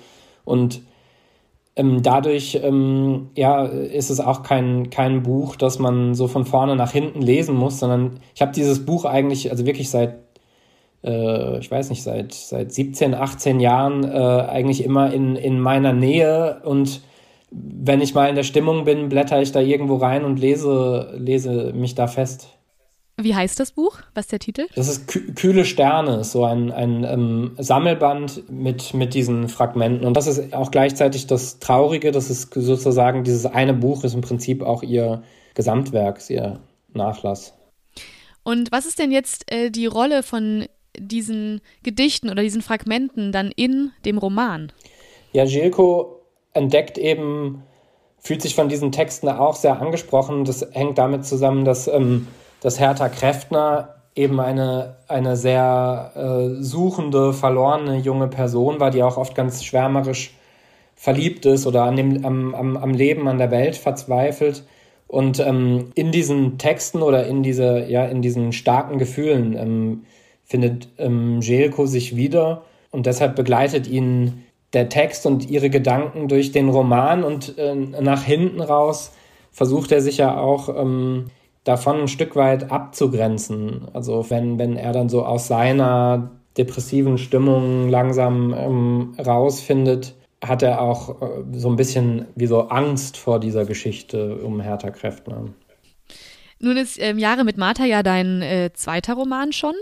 und 0.46 0.82
ähm, 1.76 2.02
dadurch 2.02 2.60
ähm, 2.64 3.30
ja, 3.36 3.66
ist 3.66 4.10
es 4.10 4.22
auch 4.22 4.44
kein, 4.44 4.90
kein 4.90 5.24
Buch, 5.24 5.58
das 5.58 5.80
man 5.80 6.16
so 6.16 6.30
von 6.30 6.46
vorne 6.46 6.78
nach 6.78 6.92
hinten 6.92 7.22
lesen 7.22 7.56
muss, 7.56 7.80
sondern 7.80 8.20
ich 8.34 8.42
habe 8.42 8.54
dieses 8.54 8.86
Buch 8.86 9.04
eigentlich, 9.04 9.52
also 9.52 9.66
wirklich 9.66 9.90
seit, 9.90 10.16
äh, 11.04 11.60
ich 11.60 11.70
weiß 11.70 11.90
nicht, 11.90 12.04
seit, 12.04 12.34
seit 12.34 12.72
17, 12.72 13.14
18 13.16 13.60
Jahren 13.60 14.06
äh, 14.06 14.08
eigentlich 14.08 14.86
immer 14.86 15.12
in, 15.12 15.36
in 15.36 15.60
meiner 15.60 15.92
Nähe 15.92 16.62
und 16.64 17.02
wenn 17.54 18.02
ich 18.02 18.14
mal 18.14 18.30
in 18.30 18.36
der 18.36 18.44
Stimmung 18.44 18.86
bin, 18.86 19.10
blätter 19.10 19.42
ich 19.42 19.52
da 19.52 19.60
irgendwo 19.60 19.98
rein 19.98 20.24
und 20.24 20.40
lese, 20.40 21.14
lese 21.18 21.74
mich 21.74 21.96
da 21.96 22.08
fest. 22.08 22.48
Wie 23.18 23.36
heißt 23.36 23.60
das 23.60 23.72
Buch? 23.72 24.00
Was 24.16 24.26
ist 24.26 24.32
der 24.32 24.40
Titel? 24.40 24.66
Das 24.76 24.88
ist 24.88 25.08
Kühle 25.36 25.66
Sterne, 25.66 26.24
so 26.24 26.46
ein, 26.46 26.72
ein 26.72 27.04
ähm, 27.04 27.52
Sammelband 27.60 28.50
mit, 28.50 28.96
mit 28.96 29.14
diesen 29.14 29.50
Fragmenten. 29.50 30.08
Und 30.08 30.18
das 30.18 30.26
ist 30.26 30.54
auch 30.54 30.72
gleichzeitig 30.72 31.28
das 31.28 31.60
Traurige, 31.60 32.12
das 32.12 32.32
ist 32.32 32.52
sozusagen 32.54 33.24
dieses 33.24 33.46
eine 33.46 33.76
Buch 33.76 34.04
ist 34.04 34.16
im 34.16 34.22
Prinzip 34.22 34.64
auch 34.64 34.82
ihr 34.82 35.22
Gesamtwerk, 35.54 36.28
ihr 36.30 36.60
Nachlass. 36.94 37.54
Und 38.42 38.72
was 38.72 38.88
ist 38.88 38.98
denn 38.98 39.12
jetzt 39.12 39.52
äh, 39.52 39.70
die 39.70 39.86
Rolle 39.86 40.24
von 40.24 40.66
diesen 40.98 41.62
Gedichten 41.84 42.30
oder 42.30 42.42
diesen 42.42 42.64
Fragmenten 42.64 43.32
dann 43.32 43.52
in 43.56 43.92
dem 44.06 44.18
Roman? 44.18 44.72
Ja, 45.34 45.46
Gilko 45.46 46.23
entdeckt 46.54 46.98
eben, 46.98 47.64
fühlt 48.20 48.42
sich 48.42 48.56
von 48.56 48.70
diesen 48.70 48.92
Texten 48.92 49.28
auch 49.28 49.56
sehr 49.56 49.82
angesprochen. 49.82 50.46
Das 50.46 50.66
hängt 50.72 50.98
damit 50.98 51.26
zusammen, 51.26 51.66
dass, 51.66 51.88
ähm, 51.88 52.28
dass 52.62 52.80
Hertha 52.80 53.10
Kräftner 53.10 53.96
eben 54.16 54.40
eine, 54.40 54.96
eine 55.08 55.36
sehr 55.36 56.12
äh, 56.16 56.62
suchende, 56.62 57.34
verlorene 57.34 57.98
junge 57.98 58.28
Person 58.28 58.80
war, 58.80 58.92
die 58.92 59.04
auch 59.04 59.18
oft 59.18 59.36
ganz 59.36 59.64
schwärmerisch 59.64 60.36
verliebt 60.96 61.46
ist 61.46 61.66
oder 61.66 61.84
an 61.84 61.96
dem, 61.96 62.24
am, 62.24 62.56
am, 62.56 62.78
am 62.78 62.94
Leben, 62.94 63.28
an 63.28 63.40
der 63.40 63.52
Welt 63.52 63.76
verzweifelt. 63.76 64.64
Und 65.08 65.40
ähm, 65.40 65.92
in 65.96 66.12
diesen 66.12 66.58
Texten 66.58 67.02
oder 67.02 67.26
in, 67.28 67.44
diese, 67.44 67.86
ja, 67.88 68.06
in 68.06 68.22
diesen 68.22 68.52
starken 68.52 68.98
Gefühlen 68.98 69.56
ähm, 69.58 70.06
findet 70.44 70.90
ähm, 70.98 71.42
Jelko 71.42 71.86
sich 71.86 72.16
wieder 72.16 72.64
und 72.92 73.06
deshalb 73.06 73.36
begleitet 73.36 73.88
ihn 73.88 74.44
der 74.74 74.90
Text 74.90 75.26
und 75.26 75.50
ihre 75.50 75.70
Gedanken 75.70 76.28
durch 76.28 76.52
den 76.52 76.70
Roman 76.70 77.24
und 77.24 77.58
äh, 77.58 77.76
nach 77.76 78.24
hinten 78.24 78.62
raus 78.62 79.14
versucht 79.52 79.92
er 79.92 80.02
sich 80.02 80.18
ja 80.18 80.38
auch 80.38 80.70
ähm, 80.70 81.28
davon 81.64 82.02
ein 82.02 82.08
Stück 82.08 82.36
weit 82.36 82.72
abzugrenzen. 82.72 83.88
Also 83.94 84.30
wenn, 84.30 84.58
wenn 84.58 84.76
er 84.76 84.92
dann 84.92 85.10
so 85.10 85.26
aus 85.26 85.48
seiner 85.48 86.32
depressiven 86.58 87.18
Stimmung 87.18 87.90
langsam 87.90 88.54
ähm, 88.58 89.16
rausfindet, 89.24 90.16
hat 90.44 90.62
er 90.64 90.82
auch 90.82 91.22
äh, 91.22 91.44
so 91.54 91.70
ein 91.70 91.76
bisschen 91.76 92.28
wie 92.36 92.48
so 92.48 92.62
Angst 92.70 93.18
vor 93.18 93.40
dieser 93.40 93.66
Geschichte 93.66 94.38
um 94.38 94.60
Hertha 94.60 94.90
Kräftner. 94.90 95.46
Nun 96.60 96.78
ist 96.78 96.98
ähm, 97.02 97.18
Jahre 97.18 97.44
mit 97.44 97.58
Martha 97.58 97.86
ja 97.86 98.04
dein 98.04 98.42
äh, 98.42 98.72
zweiter 98.74 99.14
Roman 99.16 99.52
schon. 99.52 99.76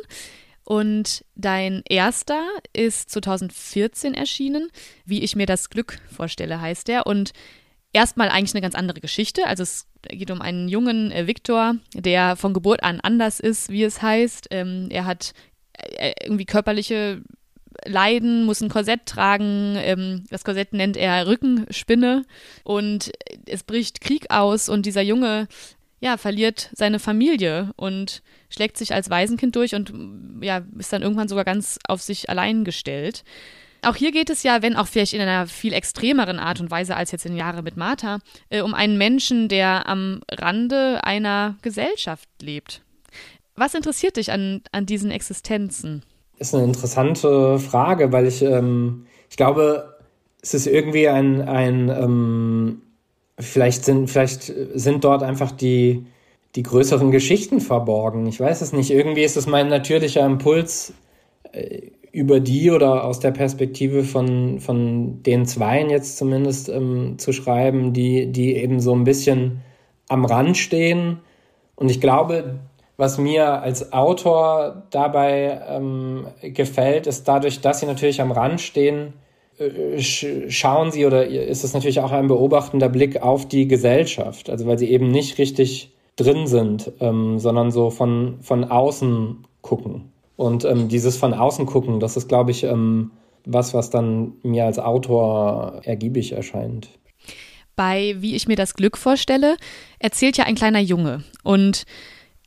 Und 0.64 1.26
dein 1.36 1.82
erster 1.90 2.44
ist 2.74 3.10
2014 3.12 4.14
erschienen. 4.14 4.70
Wie 5.06 5.24
ich 5.24 5.36
mir 5.36 5.46
das 5.46 5.70
Glück 5.70 6.00
vorstelle, 6.10 6.62
heißt 6.62 6.88
der. 6.88 7.08
Und 7.08 7.34
erstmal 7.94 8.30
eigentlich 8.30 8.54
eine 8.54 8.62
ganz 8.62 8.76
andere 8.76 9.02
Geschichte. 9.02 9.48
Also 9.48 9.64
es 9.64 9.88
geht 10.10 10.32
um 10.32 10.42
einen 10.42 10.70
jungen 10.70 11.12
äh, 11.12 11.28
Viktor, 11.28 11.76
der 11.94 12.36
von 12.36 12.54
Geburt 12.54 12.84
an 12.84 13.00
anders 13.02 13.40
ist, 13.40 13.70
wie 13.70 13.84
es 13.84 14.02
heißt. 14.02 14.48
Ähm, 14.52 14.88
er 14.90 15.06
hat 15.06 15.34
äh, 15.98 16.14
irgendwie 16.24 16.46
körperliche 16.46 17.22
Leiden, 17.86 18.46
muss 18.46 18.62
ein 18.62 18.70
Korsett 18.70 19.06
tragen. 19.06 19.76
Ähm, 19.78 20.26
das 20.30 20.44
Korsett 20.44 20.74
nennt 20.74 20.98
er 20.98 21.28
Rückenspinne. 21.28 22.26
Und 22.64 23.12
es 23.46 23.64
bricht 23.64 24.02
Krieg 24.02 24.30
aus 24.30 24.70
und 24.70 24.86
dieser 24.86 25.02
Junge 25.02 25.48
ja, 26.02 26.18
verliert 26.18 26.72
seine 26.74 27.00
Familie 27.00 27.72
und 27.78 28.24
schlägt 28.50 28.78
sich 28.78 28.94
als 28.94 29.10
Waisenkind 29.10 29.56
durch 29.56 29.76
und 29.76 29.94
ja, 30.42 30.62
ist 30.78 30.92
dann 30.92 31.04
irgendwann 31.04 31.28
sogar 31.28 31.46
ganz 31.46 31.78
auf 31.88 32.02
sich 32.02 32.30
allein 32.30 32.66
gestellt. 32.66 33.24
Auch 33.84 33.96
hier 33.96 34.12
geht 34.12 34.30
es 34.30 34.44
ja, 34.44 34.62
wenn 34.62 34.76
auch 34.76 34.88
vielleicht 34.88 35.14
in 35.14 35.22
einer 35.22 35.48
viel 35.48 35.74
extremeren 35.74 36.40
Art 36.40 36.60
und 36.60 36.70
Weise 36.70 36.96
als 36.96 37.12
jetzt 37.12 37.26
in 37.26 37.36
Jahre 37.36 37.62
mit 37.62 37.78
Martha, 37.78 38.20
äh, 38.50 38.62
um 38.62 38.74
einen 38.74 38.98
Menschen, 38.98 39.48
der 39.48 39.88
am 39.88 40.22
Rande 40.30 41.04
einer 41.04 41.56
Gesellschaft 41.62 42.28
lebt. 42.42 42.82
Was 43.56 43.76
interessiert 43.76 44.18
dich 44.18 44.32
an, 44.32 44.62
an 44.72 44.88
diesen 44.88 45.12
Existenzen? 45.12 46.04
Ist 46.38 46.56
eine 46.56 46.64
interessante 46.64 47.60
Frage, 47.60 48.12
weil 48.12 48.26
ich, 48.26 48.42
ähm, 48.42 49.06
ich 49.30 49.38
glaube, 49.38 50.00
es 50.42 50.56
ist 50.56 50.66
irgendwie 50.66 51.08
ein, 51.08 51.48
ein 51.48 51.90
ähm, 51.90 52.82
vielleicht 53.42 53.86
sind, 53.86 54.10
vielleicht 54.10 54.54
sind 54.74 55.04
dort 55.04 55.24
einfach 55.24 55.52
die, 55.52 56.06
die 56.56 56.64
größeren 56.64 57.12
Geschichten 57.12 57.62
verborgen. 57.62 58.26
Ich 58.28 58.40
weiß 58.40 58.62
es 58.62 58.74
nicht. 58.74 58.92
Irgendwie 58.92 59.24
ist 59.24 59.38
es 59.38 59.48
mein 59.48 59.70
natürlicher 59.70 60.26
Impuls, 60.26 60.94
äh, 61.52 61.82
über 62.12 62.40
die 62.42 62.72
oder 62.72 63.06
aus 63.06 63.20
der 63.20 63.32
Perspektive 63.32 64.04
von, 64.04 64.60
von 64.60 65.24
den 65.24 65.46
Zweien 65.46 65.90
jetzt 65.90 66.18
zumindest 66.18 66.70
ähm, 66.70 67.18
zu 67.18 67.32
schreiben, 67.32 67.94
die, 67.94 68.32
die 68.32 68.56
eben 68.58 68.82
so 68.82 68.94
ein 68.94 69.06
bisschen 69.06 69.62
am 70.10 70.26
Rand 70.26 70.58
stehen 70.58 71.20
Und 71.76 71.90
ich 71.90 72.02
glaube, 72.02 72.60
was 72.98 73.18
mir 73.18 73.62
als 73.62 73.94
Autor 73.94 74.84
dabei 74.92 75.62
ähm, 75.70 76.28
gefällt, 76.42 77.08
ist 77.08 77.28
dadurch, 77.28 77.62
dass 77.62 77.80
sie 77.80 77.86
natürlich 77.86 78.22
am 78.22 78.32
Rand 78.32 78.62
stehen, 78.62 79.14
schauen 79.98 80.92
sie 80.92 81.06
oder 81.06 81.28
ist 81.28 81.64
es 81.64 81.74
natürlich 81.74 82.00
auch 82.00 82.12
ein 82.12 82.28
beobachtender 82.28 82.90
Blick 82.90 83.22
auf 83.22 83.48
die 83.48 83.68
Gesellschaft, 83.68 84.50
also 84.50 84.66
weil 84.66 84.78
sie 84.78 84.90
eben 84.90 85.10
nicht 85.10 85.38
richtig 85.38 85.92
drin 86.16 86.48
sind, 86.48 86.92
ähm, 87.00 87.40
sondern 87.40 87.72
so 87.72 87.90
von, 87.90 88.38
von 88.42 88.64
außen 88.64 89.46
gucken. 89.62 90.12
Und 90.36 90.66
ähm, 90.66 90.88
dieses 90.88 91.18
von 91.18 91.34
außen 91.34 91.66
gucken, 91.66 92.00
das 92.00 92.18
ist, 92.18 92.28
glaube 92.28 92.52
ich, 92.52 92.64
ähm, 92.64 93.12
was, 93.46 93.74
was 93.74 93.90
dann 93.90 94.34
mir 94.44 94.66
als 94.66 94.80
Autor 94.80 95.82
ergiebig 95.84 96.34
erscheint. 96.34 96.90
Bei 97.76 98.16
Wie 98.20 98.36
ich 98.36 98.48
mir 98.48 98.56
das 98.56 98.74
Glück 98.74 98.98
vorstelle, 98.98 99.58
erzählt 100.00 100.38
ja 100.38 100.46
ein 100.46 100.56
kleiner 100.56 100.80
Junge. 100.80 101.24
Und 101.44 101.86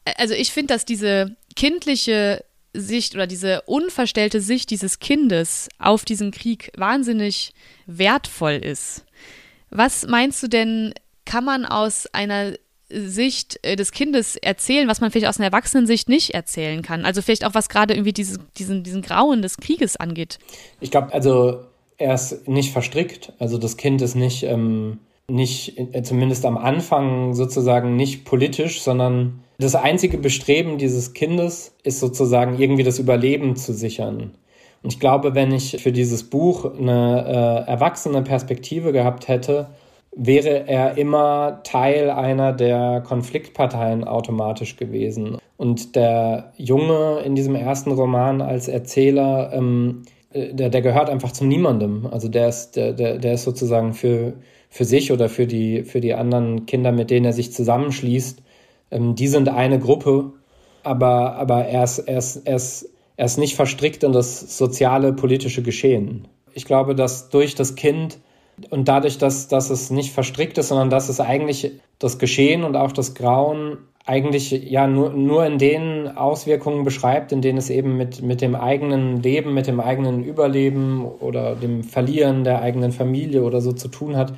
äh, 0.04 0.12
also 0.16 0.34
ich 0.34 0.52
finde, 0.52 0.74
dass 0.74 0.84
diese 0.84 1.36
kindliche 1.56 2.44
Sicht 2.74 3.14
oder 3.14 3.26
diese 3.26 3.62
unverstellte 3.62 4.40
Sicht 4.40 4.70
dieses 4.70 4.98
Kindes 4.98 5.68
auf 5.78 6.04
diesen 6.04 6.30
Krieg 6.30 6.72
wahnsinnig 6.76 7.54
wertvoll 7.86 8.54
ist. 8.54 9.04
Was 9.70 10.06
meinst 10.06 10.42
du 10.42 10.48
denn, 10.48 10.94
kann 11.24 11.44
man 11.44 11.64
aus 11.64 12.06
einer 12.12 12.54
Sicht 12.90 13.58
äh, 13.62 13.76
des 13.76 13.92
Kindes 13.92 14.36
erzählen, 14.36 14.88
was 14.88 15.00
man 15.00 15.10
vielleicht 15.10 15.28
aus 15.28 15.38
einer 15.38 15.46
Erwachsenensicht 15.46 16.08
nicht 16.08 16.34
erzählen 16.34 16.82
kann? 16.82 17.04
Also 17.04 17.22
vielleicht 17.22 17.44
auch 17.44 17.54
was 17.54 17.68
gerade 17.68 17.94
irgendwie 17.94 18.12
diese, 18.12 18.38
diesen, 18.58 18.82
diesen 18.82 19.02
Grauen 19.02 19.42
des 19.42 19.56
Krieges 19.56 19.96
angeht. 19.96 20.38
Ich 20.80 20.90
glaube, 20.90 21.12
also 21.12 21.60
er 21.96 22.14
ist 22.14 22.46
nicht 22.46 22.72
verstrickt. 22.72 23.32
Also 23.38 23.58
das 23.58 23.76
Kind 23.76 24.02
ist 24.02 24.14
nicht, 24.14 24.42
ähm, 24.44 24.98
nicht, 25.28 25.78
äh, 25.78 26.02
zumindest 26.02 26.44
am 26.44 26.56
Anfang 26.58 27.34
sozusagen 27.34 27.96
nicht 27.96 28.24
politisch, 28.24 28.82
sondern 28.82 29.43
das 29.58 29.74
einzige 29.74 30.18
Bestreben 30.18 30.78
dieses 30.78 31.12
Kindes 31.12 31.74
ist 31.82 32.00
sozusagen 32.00 32.58
irgendwie 32.58 32.82
das 32.82 32.98
Überleben 32.98 33.56
zu 33.56 33.72
sichern. 33.72 34.32
Und 34.82 34.92
ich 34.92 35.00
glaube, 35.00 35.34
wenn 35.34 35.52
ich 35.52 35.82
für 35.82 35.92
dieses 35.92 36.24
Buch 36.24 36.76
eine 36.78 37.64
äh, 37.66 37.70
erwachsene 37.70 38.22
Perspektive 38.22 38.92
gehabt 38.92 39.28
hätte, 39.28 39.68
wäre 40.16 40.68
er 40.68 40.96
immer 40.98 41.60
Teil 41.64 42.10
einer 42.10 42.52
der 42.52 43.02
Konfliktparteien 43.04 44.04
automatisch 44.04 44.76
gewesen. 44.76 45.38
Und 45.56 45.96
der 45.96 46.52
Junge 46.56 47.20
in 47.24 47.34
diesem 47.34 47.54
ersten 47.54 47.92
Roman 47.92 48.40
als 48.40 48.68
Erzähler, 48.68 49.52
ähm, 49.54 50.02
äh, 50.32 50.52
der, 50.52 50.68
der 50.68 50.82
gehört 50.82 51.08
einfach 51.08 51.32
zu 51.32 51.44
niemandem. 51.44 52.06
Also 52.10 52.28
der 52.28 52.48
ist, 52.48 52.72
der, 52.72 52.92
der, 52.92 53.18
der 53.18 53.34
ist 53.34 53.44
sozusagen 53.44 53.94
für, 53.94 54.34
für 54.68 54.84
sich 54.84 55.12
oder 55.12 55.28
für 55.28 55.46
die, 55.46 55.82
für 55.84 56.00
die 56.00 56.14
anderen 56.14 56.66
Kinder, 56.66 56.92
mit 56.92 57.10
denen 57.10 57.26
er 57.26 57.32
sich 57.32 57.52
zusammenschließt, 57.52 58.42
ähm, 58.94 59.14
die 59.14 59.28
sind 59.28 59.48
eine 59.48 59.78
Gruppe, 59.78 60.32
aber, 60.82 61.34
aber 61.34 61.66
er, 61.66 61.84
ist, 61.84 61.98
er, 61.98 62.18
ist, 62.18 62.36
er, 62.36 62.56
ist, 62.56 62.88
er 63.16 63.26
ist 63.26 63.38
nicht 63.38 63.56
verstrickt 63.56 64.04
in 64.04 64.12
das 64.12 64.56
soziale, 64.56 65.12
politische 65.12 65.62
Geschehen. 65.62 66.28
Ich 66.52 66.64
glaube, 66.64 66.94
dass 66.94 67.28
durch 67.28 67.54
das 67.54 67.74
Kind 67.74 68.18
und 68.70 68.86
dadurch, 68.86 69.18
dass, 69.18 69.48
dass 69.48 69.70
es 69.70 69.90
nicht 69.90 70.12
verstrickt 70.12 70.58
ist, 70.58 70.68
sondern 70.68 70.88
dass 70.88 71.08
es 71.08 71.20
eigentlich 71.20 71.72
das 71.98 72.18
Geschehen 72.18 72.62
und 72.62 72.76
auch 72.76 72.92
das 72.92 73.14
Grauen 73.14 73.78
eigentlich 74.06 74.50
ja 74.50 74.86
nur, 74.86 75.10
nur 75.10 75.46
in 75.46 75.58
den 75.58 76.16
Auswirkungen 76.16 76.84
beschreibt, 76.84 77.32
in 77.32 77.40
denen 77.40 77.58
es 77.58 77.70
eben 77.70 77.96
mit, 77.96 78.22
mit 78.22 78.42
dem 78.42 78.54
eigenen 78.54 79.22
Leben, 79.22 79.54
mit 79.54 79.66
dem 79.66 79.80
eigenen 79.80 80.22
Überleben 80.22 81.04
oder 81.04 81.56
dem 81.56 81.82
Verlieren 81.82 82.44
der 82.44 82.60
eigenen 82.60 82.92
Familie 82.92 83.42
oder 83.42 83.60
so 83.60 83.72
zu 83.72 83.88
tun 83.88 84.16
hat, 84.16 84.34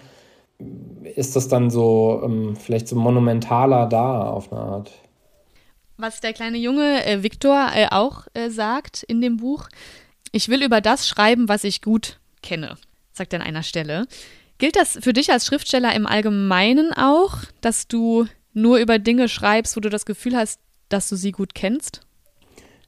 ist 1.17 1.35
das 1.35 1.49
dann 1.49 1.71
so 1.71 2.23
ähm, 2.25 2.57
vielleicht 2.57 2.89
so 2.89 2.97
monumentaler 2.97 3.87
da 3.87 4.23
auf 4.29 4.53
eine 4.53 4.61
Art. 4.61 4.93
Was 5.97 6.21
der 6.21 6.33
kleine 6.33 6.59
Junge 6.59 7.05
äh, 7.05 7.23
Viktor 7.23 7.71
äh, 7.75 7.89
auch 7.91 8.27
äh, 8.35 8.51
sagt 8.51 9.03
in 9.03 9.21
dem 9.21 9.39
Buch, 9.39 9.69
ich 10.31 10.49
will 10.49 10.63
über 10.63 10.81
das 10.81 11.09
schreiben, 11.09 11.49
was 11.49 11.65
ich 11.65 11.83
gut 11.83 12.21
kenne 12.43 12.77
sagt 13.17 13.33
er 13.33 13.41
an 13.41 13.47
einer 13.47 13.63
Stelle. 13.63 14.07
Gilt 14.59 14.77
das 14.77 14.99
für 15.01 15.13
dich 15.13 15.31
als 15.31 15.47
Schriftsteller 15.47 15.95
im 15.95 16.07
Allgemeinen 16.07 16.93
auch, 16.93 17.39
dass 17.61 17.89
du 17.89 18.27
nur 18.55 18.79
über 18.79 18.99
Dinge 18.99 19.29
schreibst, 19.29 19.77
wo 19.77 19.81
du 19.81 19.91
das 19.91 20.07
Gefühl 20.07 20.37
hast, 20.37 20.61
dass 20.89 21.09
du 21.09 21.17
sie 21.17 21.33
gut 21.33 21.55
kennst? 21.55 22.01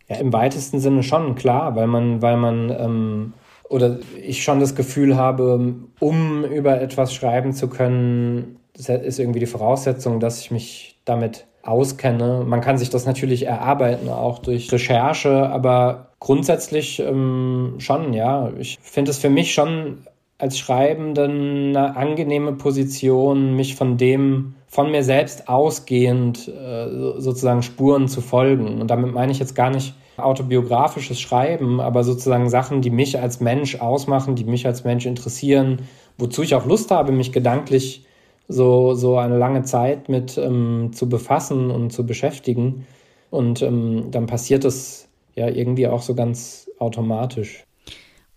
Ja, 0.08 0.16
im 0.16 0.32
weitesten 0.32 0.80
Sinne 0.80 1.02
schon, 1.02 1.34
klar, 1.34 1.76
weil 1.76 1.86
man, 1.86 2.22
weil 2.22 2.36
man 2.38 2.70
ähm, 2.70 3.34
oder 3.68 3.98
ich 4.22 4.42
schon 4.42 4.60
das 4.60 4.74
Gefühl 4.74 5.16
habe, 5.16 5.74
um 6.00 6.44
über 6.44 6.80
etwas 6.80 7.12
schreiben 7.12 7.52
zu 7.52 7.68
können, 7.68 8.56
ist 8.74 9.18
irgendwie 9.18 9.40
die 9.40 9.46
Voraussetzung, 9.46 10.20
dass 10.20 10.40
ich 10.40 10.50
mich 10.50 10.98
damit 11.04 11.46
auskenne. 11.62 12.44
Man 12.46 12.60
kann 12.60 12.78
sich 12.78 12.90
das 12.90 13.06
natürlich 13.06 13.46
erarbeiten, 13.46 14.08
auch 14.08 14.38
durch 14.38 14.72
Recherche, 14.72 15.48
aber 15.48 16.10
grundsätzlich 16.20 17.00
ähm, 17.00 17.74
schon, 17.78 18.14
ja. 18.14 18.50
Ich 18.58 18.78
finde 18.80 19.10
es 19.10 19.18
für 19.18 19.30
mich 19.30 19.52
schon 19.52 19.98
als 20.38 20.58
Schreibenden 20.58 21.76
eine 21.76 21.96
angenehme 21.96 22.52
Position, 22.52 23.56
mich 23.56 23.74
von 23.74 23.96
dem, 23.96 24.54
von 24.68 24.90
mir 24.90 25.02
selbst 25.02 25.48
ausgehend 25.48 26.48
äh, 26.48 27.18
sozusagen 27.20 27.62
Spuren 27.62 28.06
zu 28.08 28.20
folgen. 28.20 28.80
Und 28.80 28.88
damit 28.88 29.12
meine 29.12 29.32
ich 29.32 29.40
jetzt 29.40 29.56
gar 29.56 29.70
nicht 29.70 29.94
autobiografisches 30.18 31.20
Schreiben, 31.20 31.80
aber 31.80 32.04
sozusagen 32.04 32.48
Sachen, 32.48 32.82
die 32.82 32.90
mich 32.90 33.18
als 33.18 33.40
Mensch 33.40 33.76
ausmachen, 33.80 34.34
die 34.34 34.44
mich 34.44 34.66
als 34.66 34.84
Mensch 34.84 35.06
interessieren, 35.06 35.82
wozu 36.16 36.42
ich 36.42 36.54
auch 36.54 36.66
Lust 36.66 36.90
habe, 36.90 37.12
mich 37.12 37.32
gedanklich 37.32 38.04
so, 38.48 38.94
so 38.94 39.18
eine 39.18 39.38
lange 39.38 39.62
Zeit 39.62 40.08
mit 40.08 40.38
ähm, 40.38 40.90
zu 40.92 41.08
befassen 41.08 41.70
und 41.70 41.92
zu 41.92 42.06
beschäftigen. 42.06 42.86
Und 43.30 43.62
ähm, 43.62 44.10
dann 44.10 44.26
passiert 44.26 44.64
es 44.64 45.08
ja 45.34 45.48
irgendwie 45.48 45.86
auch 45.86 46.02
so 46.02 46.14
ganz 46.14 46.68
automatisch. 46.78 47.64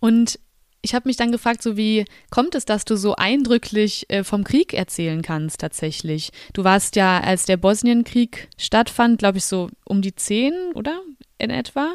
Und 0.00 0.38
ich 0.82 0.94
habe 0.94 1.08
mich 1.08 1.16
dann 1.16 1.30
gefragt, 1.30 1.62
so 1.62 1.76
wie 1.76 2.04
kommt 2.30 2.56
es, 2.56 2.64
dass 2.64 2.84
du 2.84 2.96
so 2.96 3.14
eindrücklich 3.14 4.04
äh, 4.10 4.24
vom 4.24 4.42
Krieg 4.42 4.74
erzählen 4.74 5.22
kannst 5.22 5.60
tatsächlich? 5.60 6.30
Du 6.52 6.64
warst 6.64 6.96
ja, 6.96 7.20
als 7.20 7.46
der 7.46 7.56
Bosnienkrieg 7.56 8.48
stattfand, 8.58 9.18
glaube 9.18 9.38
ich, 9.38 9.44
so 9.44 9.70
um 9.84 10.02
die 10.02 10.14
zehn, 10.14 10.52
oder? 10.74 11.00
In 11.38 11.50
etwa? 11.50 11.88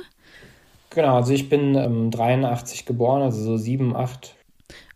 Genau, 0.89 1.15
also 1.15 1.33
ich 1.33 1.49
bin 1.49 1.75
ähm, 1.75 2.11
83 2.11 2.85
geboren, 2.85 3.21
also 3.21 3.41
so 3.41 3.57
sieben, 3.57 3.95
acht. 3.95 4.35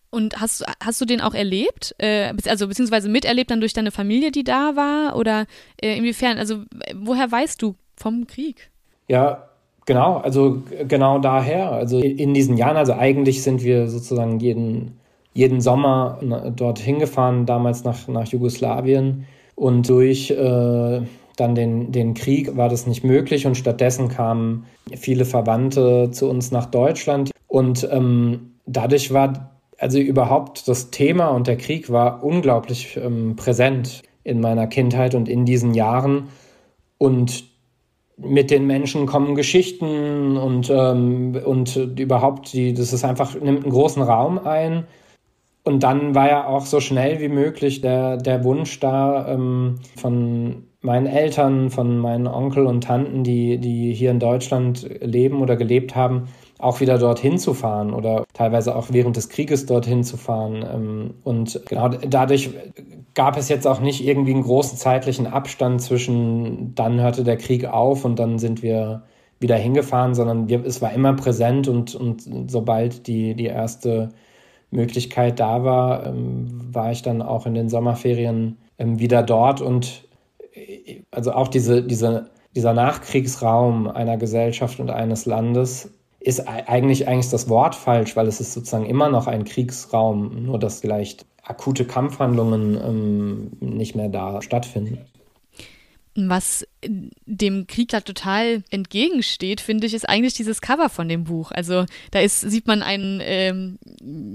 Und 0.10 0.41
hast, 0.41 0.65
hast 0.84 0.99
du 0.99 1.06
den 1.06 1.21
auch 1.21 1.34
erlebt? 1.34 1.95
Äh, 1.97 2.34
also 2.47 2.67
beziehungsweise 2.67 3.08
miterlebt 3.08 3.51
dann 3.51 3.62
durch 3.62 3.73
deine 3.73 3.91
Familie, 3.91 4.32
die 4.32 4.43
da 4.43 4.75
war? 4.75 5.15
Oder 5.15 5.45
äh, 5.82 5.97
inwiefern, 5.97 6.38
also 6.38 6.63
woher 6.95 7.32
weißt 7.32 7.62
du 7.62 7.75
vom 7.95 8.27
Krieg? 8.27 8.71
Ja, 9.08 9.51
Genau, 9.86 10.17
also 10.17 10.62
genau 10.88 11.19
daher. 11.19 11.71
Also 11.71 11.99
in 11.99 12.34
diesen 12.34 12.56
Jahren, 12.58 12.77
also 12.77 12.93
eigentlich 12.93 13.43
sind 13.43 13.63
wir 13.63 13.88
sozusagen 13.89 14.39
jeden, 14.39 14.99
jeden 15.34 15.60
Sommer 15.60 16.19
dorthin 16.56 16.99
gefahren, 16.99 17.45
damals 17.45 17.84
nach, 17.84 18.08
nach 18.08 18.27
Jugoslawien. 18.27 19.25
Und 19.56 19.89
durch 19.89 20.32
äh, 20.32 21.01
dann 21.41 21.56
den, 21.56 21.91
den 21.91 22.13
Krieg 22.13 22.56
war 22.56 22.69
das 22.69 22.88
nicht 22.88 23.04
möglich 23.04 23.45
und 23.47 23.56
stattdessen 23.56 24.08
kamen 24.08 24.65
viele 24.95 25.25
Verwandte 25.25 26.12
zu 26.12 26.30
uns 26.30 26.51
nach 26.51 26.67
Deutschland. 26.67 27.32
Und 27.47 27.88
ähm, 27.91 28.54
dadurch 28.65 29.12
war 29.12 29.51
also 29.77 29.97
überhaupt 29.97 30.67
das 30.67 30.91
Thema 30.91 31.30
und 31.30 31.47
der 31.47 31.58
Krieg 31.58 31.91
war 31.91 32.23
unglaublich 32.23 32.97
ähm, 32.97 33.36
präsent 33.36 34.04
in 34.23 34.39
meiner 34.39 34.67
Kindheit 34.67 35.15
und 35.15 35.27
in 35.27 35.45
diesen 35.45 35.73
Jahren. 35.73 36.30
Und 36.99 37.45
mit 38.17 38.51
den 38.51 38.67
Menschen 38.67 39.08
kommen 39.08 39.34
Geschichten 39.34 40.38
und, 40.38 40.69
ähm, 40.69 41.39
und 41.43 41.75
überhaupt, 41.75 42.54
die, 42.54 42.75
das 42.75 42.93
ist 42.93 43.04
einfach, 43.04 43.34
nimmt 43.34 43.63
einen 43.63 43.73
großen 43.73 44.04
Raum 44.04 44.38
ein. 44.38 44.86
Und 45.63 45.82
dann 45.82 46.13
war 46.13 46.30
ja 46.30 46.47
auch 46.47 46.65
so 46.67 46.80
schnell 46.80 47.19
wie 47.19 47.30
möglich 47.30 47.82
der, 47.82 48.17
der 48.17 48.43
Wunsch 48.43 48.80
da 48.80 49.27
ähm, 49.34 49.80
von 49.95 50.67
meinen 50.81 51.05
Eltern, 51.05 51.69
von 51.69 51.99
meinen 51.99 52.27
Onkel 52.27 52.65
und 52.65 52.83
Tanten, 52.83 53.23
die, 53.23 53.59
die 53.59 53.93
hier 53.93 54.11
in 54.11 54.19
Deutschland 54.19 54.87
leben 55.01 55.41
oder 55.41 55.55
gelebt 55.55 55.95
haben, 55.95 56.27
auch 56.57 56.79
wieder 56.79 56.97
dorthin 56.97 57.37
zu 57.37 57.53
fahren 57.53 57.93
oder 57.93 58.23
teilweise 58.33 58.75
auch 58.75 58.87
während 58.91 59.15
des 59.15 59.29
Krieges 59.29 59.65
dorthin 59.65 60.03
zu 60.03 60.17
fahren. 60.17 60.65
Ähm, 60.73 61.13
und 61.23 61.61
genau 61.67 61.89
dadurch 61.89 62.51
gab 63.13 63.37
es 63.37 63.49
jetzt 63.49 63.67
auch 63.67 63.79
nicht 63.79 64.05
irgendwie 64.05 64.33
einen 64.33 64.43
großen 64.43 64.77
zeitlichen 64.77 65.27
Abstand 65.27 65.81
zwischen, 65.81 66.73
dann 66.75 66.99
hörte 66.99 67.23
der 67.23 67.37
Krieg 67.37 67.65
auf 67.65 68.05
und 68.05 68.19
dann 68.19 68.39
sind 68.39 68.63
wir 68.63 69.03
wieder 69.39 69.55
hingefahren, 69.55 70.13
sondern 70.13 70.49
wir, 70.49 70.63
es 70.65 70.81
war 70.81 70.93
immer 70.93 71.13
präsent 71.13 71.67
und, 71.67 71.95
und 71.95 72.23
sobald 72.47 73.07
die, 73.07 73.33
die 73.33 73.47
erste 73.47 74.09
Möglichkeit 74.69 75.39
da 75.39 75.63
war, 75.63 76.05
ähm, 76.05 76.47
war 76.73 76.91
ich 76.91 77.01
dann 77.01 77.21
auch 77.21 77.45
in 77.45 77.55
den 77.55 77.69
Sommerferien 77.69 78.57
ähm, 78.77 78.99
wieder 78.99 79.23
dort 79.23 79.61
und 79.61 80.07
also 81.11 81.33
auch 81.33 81.47
diese, 81.47 81.83
diese, 81.83 82.29
dieser 82.55 82.73
Nachkriegsraum 82.73 83.87
einer 83.87 84.17
Gesellschaft 84.17 84.79
und 84.79 84.89
eines 84.89 85.25
Landes 85.25 85.89
ist 86.19 86.47
eigentlich, 86.47 87.07
eigentlich 87.07 87.31
das 87.31 87.49
Wort 87.49 87.75
falsch, 87.75 88.15
weil 88.15 88.27
es 88.27 88.39
ist 88.39 88.53
sozusagen 88.53 88.85
immer 88.85 89.09
noch 89.09 89.27
ein 89.27 89.43
Kriegsraum, 89.43 90.45
nur 90.45 90.59
dass 90.59 90.81
vielleicht 90.81 91.25
akute 91.43 91.85
Kampfhandlungen 91.85 92.75
ähm, 92.75 93.51
nicht 93.59 93.95
mehr 93.95 94.09
da 94.09 94.41
stattfinden. 94.41 94.99
Was 96.13 96.67
dem 97.25 97.67
Krieg 97.67 97.87
da 97.89 98.01
total 98.01 98.63
entgegensteht, 98.69 99.61
finde 99.61 99.87
ich, 99.87 99.93
ist 99.93 100.09
eigentlich 100.09 100.33
dieses 100.33 100.59
Cover 100.59 100.89
von 100.89 101.07
dem 101.07 101.23
Buch. 101.23 101.51
Also 101.51 101.85
da 102.11 102.19
ist, 102.19 102.41
sieht 102.41 102.67
man 102.67 102.83
einen 102.83 103.21
ähm, 103.23 103.79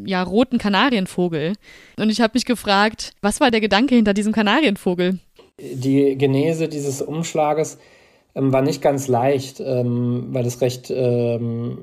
ja, 0.07 0.23
roten 0.23 0.57
Kanarienvogel. 0.57 1.53
Und 1.99 2.09
ich 2.09 2.23
habe 2.23 2.33
mich 2.35 2.47
gefragt, 2.47 3.13
was 3.21 3.41
war 3.41 3.51
der 3.51 3.61
Gedanke 3.61 3.95
hinter 3.95 4.15
diesem 4.15 4.33
Kanarienvogel? 4.33 5.21
Die 5.59 6.19
Genese 6.19 6.69
dieses 6.69 7.01
Umschlages 7.01 7.79
ähm, 8.35 8.53
war 8.53 8.61
nicht 8.61 8.83
ganz 8.83 9.09
leicht, 9.09 9.61
ähm, 9.61 10.27
weil 10.31 10.45
es 10.45 10.61
recht 10.61 10.91
ähm, 10.91 11.79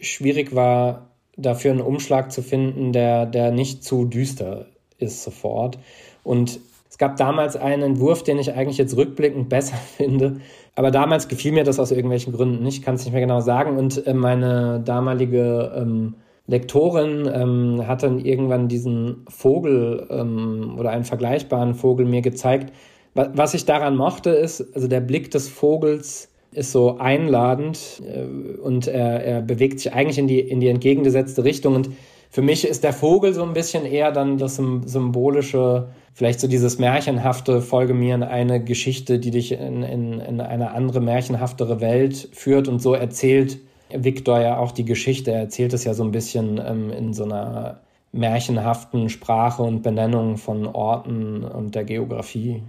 schwierig 0.00 0.54
war, 0.54 1.10
dafür 1.36 1.70
einen 1.72 1.80
Umschlag 1.80 2.32
zu 2.32 2.42
finden, 2.42 2.92
der, 2.92 3.26
der 3.26 3.50
nicht 3.50 3.82
zu 3.82 4.04
düster 4.04 4.66
ist 4.98 5.22
sofort. 5.22 5.78
Und 6.22 6.60
es 6.88 6.98
gab 6.98 7.16
damals 7.16 7.56
einen 7.56 7.82
Entwurf, 7.82 8.22
den 8.22 8.38
ich 8.38 8.52
eigentlich 8.52 8.78
jetzt 8.78 8.96
rückblickend 8.96 9.48
besser 9.48 9.76
finde. 9.96 10.40
Aber 10.74 10.90
damals 10.90 11.28
gefiel 11.28 11.52
mir 11.52 11.64
das 11.64 11.78
aus 11.78 11.90
irgendwelchen 11.90 12.34
Gründen 12.34 12.62
nicht, 12.62 12.84
kann 12.84 12.96
es 12.96 13.04
nicht 13.04 13.12
mehr 13.12 13.22
genau 13.22 13.40
sagen. 13.40 13.78
Und 13.78 14.06
äh, 14.06 14.12
meine 14.12 14.80
damalige 14.84 15.72
ähm, 15.76 16.16
Lektorin 16.46 17.28
ähm, 17.32 17.86
hat 17.86 18.02
dann 18.02 18.20
irgendwann 18.20 18.68
diesen 18.68 19.24
Vogel 19.28 20.06
ähm, 20.10 20.76
oder 20.78 20.90
einen 20.90 21.04
vergleichbaren 21.04 21.74
Vogel 21.74 22.06
mir 22.06 22.22
gezeigt. 22.22 22.72
Was 23.14 23.54
ich 23.54 23.64
daran 23.64 23.96
mochte, 23.96 24.30
ist, 24.30 24.74
also 24.74 24.88
der 24.88 25.00
Blick 25.00 25.30
des 25.30 25.48
Vogels 25.48 26.28
ist 26.52 26.72
so 26.72 26.98
einladend 26.98 28.02
äh, 28.06 28.58
und 28.58 28.86
er, 28.86 29.24
er 29.24 29.42
bewegt 29.42 29.80
sich 29.80 29.92
eigentlich 29.92 30.18
in 30.18 30.28
die, 30.28 30.40
in 30.40 30.60
die 30.60 30.68
entgegengesetzte 30.68 31.42
Richtung. 31.42 31.74
Und 31.74 31.90
für 32.30 32.42
mich 32.42 32.66
ist 32.66 32.84
der 32.84 32.92
Vogel 32.92 33.34
so 33.34 33.42
ein 33.42 33.52
bisschen 33.52 33.84
eher 33.84 34.12
dann 34.12 34.38
das 34.38 34.56
symbolische, 34.56 35.88
vielleicht 36.12 36.38
so 36.38 36.46
dieses 36.46 36.78
märchenhafte, 36.78 37.60
folge 37.60 37.94
mir 37.94 38.14
in 38.14 38.22
eine 38.22 38.62
Geschichte, 38.62 39.18
die 39.18 39.30
dich 39.30 39.52
in, 39.52 39.82
in, 39.82 40.20
in 40.20 40.40
eine 40.40 40.72
andere, 40.72 41.00
märchenhaftere 41.00 41.80
Welt 41.80 42.28
führt. 42.32 42.68
Und 42.68 42.80
so 42.80 42.94
erzählt 42.94 43.58
Victor 43.90 44.40
ja 44.40 44.58
auch 44.58 44.72
die 44.72 44.84
Geschichte. 44.84 45.30
Er 45.30 45.40
erzählt 45.40 45.72
es 45.72 45.84
ja 45.84 45.94
so 45.94 46.04
ein 46.04 46.12
bisschen 46.12 46.60
ähm, 46.64 46.90
in 46.90 47.14
so 47.14 47.24
einer 47.24 47.80
märchenhaften 48.12 49.08
Sprache 49.08 49.62
und 49.62 49.82
Benennung 49.82 50.38
von 50.38 50.66
Orten 50.66 51.44
und 51.44 51.74
der 51.74 51.84
Geografie. 51.84 52.62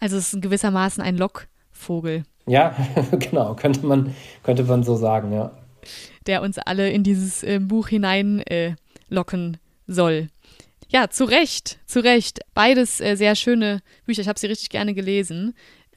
Also 0.00 0.16
es 0.16 0.34
ist 0.34 0.42
gewissermaßen 0.42 1.02
ein 1.02 1.16
Lockvogel. 1.16 2.24
Ja, 2.46 2.74
genau, 3.18 3.54
könnte 3.54 3.86
man, 3.86 4.14
könnte 4.42 4.64
man 4.64 4.82
so 4.82 4.96
sagen, 4.96 5.32
ja 5.32 5.52
der 6.26 6.42
uns 6.42 6.58
alle 6.58 6.90
in 6.90 7.02
dieses 7.02 7.42
äh, 7.42 7.58
Buch 7.60 7.88
hineinlocken 7.88 9.54
äh, 9.54 9.56
soll. 9.86 10.28
Ja, 10.88 11.10
zu 11.10 11.24
Recht, 11.24 11.78
zu 11.86 12.02
Recht. 12.02 12.40
Beides 12.54 13.00
äh, 13.00 13.16
sehr 13.16 13.34
schöne 13.34 13.80
Bücher. 14.04 14.22
Ich 14.22 14.28
habe 14.28 14.38
sie 14.38 14.46
richtig 14.46 14.70
gerne 14.70 14.94
gelesen. 14.94 15.54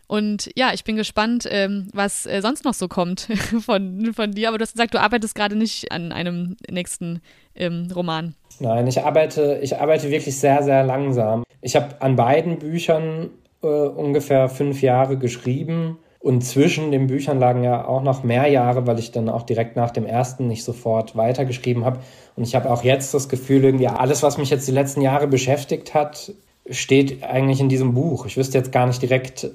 Und 0.10 0.50
ja, 0.56 0.72
ich 0.74 0.84
bin 0.84 0.96
gespannt, 0.96 1.48
ähm, 1.52 1.88
was 1.94 2.26
äh, 2.26 2.42
sonst 2.42 2.66
noch 2.66 2.74
so 2.74 2.88
kommt 2.88 3.28
von, 3.62 4.12
von 4.16 4.32
dir. 4.32 4.48
Aber 4.48 4.58
du 4.58 4.64
hast 4.64 4.74
gesagt, 4.74 4.96
du 4.96 5.00
arbeitest 5.00 5.36
gerade 5.36 5.56
nicht 5.56 5.92
an 5.92 6.12
einem 6.12 6.58
nächsten 6.68 7.22
ähm, 7.54 7.90
Roman. 7.96 8.34
Nein, 8.60 8.88
ich 8.88 9.04
arbeite, 9.04 9.60
ich 9.62 9.80
arbeite 9.80 10.10
wirklich 10.10 10.40
sehr, 10.40 10.64
sehr 10.64 10.84
langsam. 10.84 11.44
Ich 11.62 11.76
habe 11.76 12.02
an 12.02 12.16
beiden 12.16 12.58
Büchern 12.58 13.30
äh, 13.62 13.68
ungefähr 13.68 14.50
fünf 14.50 14.82
Jahre 14.82 15.16
geschrieben 15.16 16.00
und 16.18 16.42
zwischen 16.42 16.90
den 16.90 17.06
Büchern 17.06 17.40
lagen 17.40 17.64
ja 17.64 17.86
auch 17.86 18.02
noch 18.02 18.24
mehr 18.24 18.48
Jahre, 18.48 18.88
weil 18.88 18.98
ich 18.98 19.12
dann 19.12 19.30
auch 19.30 19.44
direkt 19.44 19.76
nach 19.76 19.92
dem 19.92 20.08
ersten 20.08 20.48
nicht 20.48 20.64
sofort 20.64 21.16
weitergeschrieben 21.16 21.86
habe. 21.86 22.00
Und 22.36 22.48
ich 22.48 22.56
habe 22.56 22.72
auch 22.72 22.84
jetzt 22.84 23.14
das 23.14 23.30
Gefühl, 23.30 23.64
irgendwie 23.64 23.88
alles, 23.88 24.24
was 24.24 24.40
mich 24.40 24.50
jetzt 24.50 24.68
die 24.68 24.72
letzten 24.74 25.02
Jahre 25.02 25.28
beschäftigt 25.28 25.94
hat, 25.94 26.34
steht 26.68 27.24
eigentlich 27.24 27.60
in 27.60 27.70
diesem 27.70 27.94
Buch. 27.94 28.26
Ich 28.26 28.38
wüsste 28.38 28.58
jetzt 28.58 28.72
gar 28.72 28.88
nicht 28.88 29.04
direkt, 29.04 29.52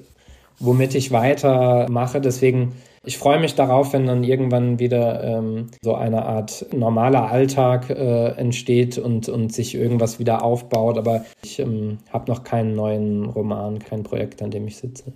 womit 0.59 0.95
ich 0.95 1.11
weitermache. 1.11 2.21
Deswegen, 2.21 2.73
ich 3.03 3.17
freue 3.17 3.39
mich 3.39 3.55
darauf, 3.55 3.93
wenn 3.93 4.05
dann 4.05 4.23
irgendwann 4.23 4.79
wieder 4.79 5.23
ähm, 5.23 5.67
so 5.81 5.95
eine 5.95 6.25
Art 6.25 6.65
normaler 6.73 7.29
Alltag 7.31 7.89
äh, 7.89 8.29
entsteht 8.37 8.97
und, 8.97 9.29
und 9.29 9.53
sich 9.53 9.75
irgendwas 9.75 10.19
wieder 10.19 10.43
aufbaut. 10.43 10.97
Aber 10.97 11.25
ich 11.43 11.59
ähm, 11.59 11.99
habe 12.11 12.31
noch 12.31 12.43
keinen 12.43 12.75
neuen 12.75 13.25
Roman, 13.25 13.79
kein 13.79 14.03
Projekt, 14.03 14.41
an 14.41 14.51
dem 14.51 14.67
ich 14.67 14.77
sitze. 14.77 15.13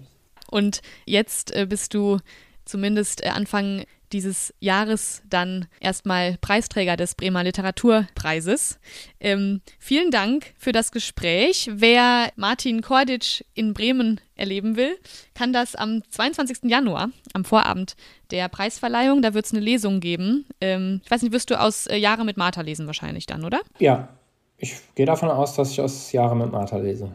Und 0.49 0.81
jetzt 1.05 1.55
äh, 1.55 1.65
bist 1.65 1.93
du 1.93 2.17
zumindest 2.65 3.23
äh, 3.23 3.29
Anfang 3.29 3.83
dieses 4.11 4.53
Jahres 4.59 5.21
dann 5.29 5.67
erstmal 5.79 6.37
Preisträger 6.41 6.97
des 6.97 7.15
Bremer 7.15 7.43
Literaturpreises. 7.43 8.79
Ähm, 9.19 9.61
vielen 9.77 10.11
Dank 10.11 10.53
für 10.57 10.71
das 10.71 10.91
Gespräch. 10.91 11.69
Wer 11.71 12.31
Martin 12.35 12.81
Korditsch 12.81 13.43
in 13.53 13.73
Bremen 13.73 14.19
erleben 14.35 14.75
will, 14.75 14.97
kann 15.33 15.53
das 15.53 15.75
am 15.75 16.01
22. 16.09 16.69
Januar, 16.69 17.09
am 17.33 17.45
Vorabend 17.45 17.95
der 18.31 18.47
Preisverleihung, 18.49 19.21
da 19.21 19.33
wird 19.33 19.45
es 19.45 19.53
eine 19.53 19.61
Lesung 19.61 19.99
geben. 19.99 20.45
Ähm, 20.61 21.01
ich 21.03 21.11
weiß 21.11 21.21
nicht, 21.21 21.31
wirst 21.31 21.49
du 21.49 21.59
aus 21.59 21.87
äh, 21.87 21.97
Jahre 21.97 22.25
mit 22.25 22.37
Martha 22.37 22.61
lesen 22.61 22.87
wahrscheinlich 22.87 23.25
dann, 23.25 23.43
oder? 23.43 23.59
Ja, 23.79 24.09
ich 24.57 24.75
gehe 24.95 25.05
davon 25.05 25.29
aus, 25.29 25.55
dass 25.55 25.71
ich 25.71 25.81
aus 25.81 26.11
Jahre 26.11 26.35
mit 26.35 26.51
Martha 26.51 26.77
lese. 26.77 27.11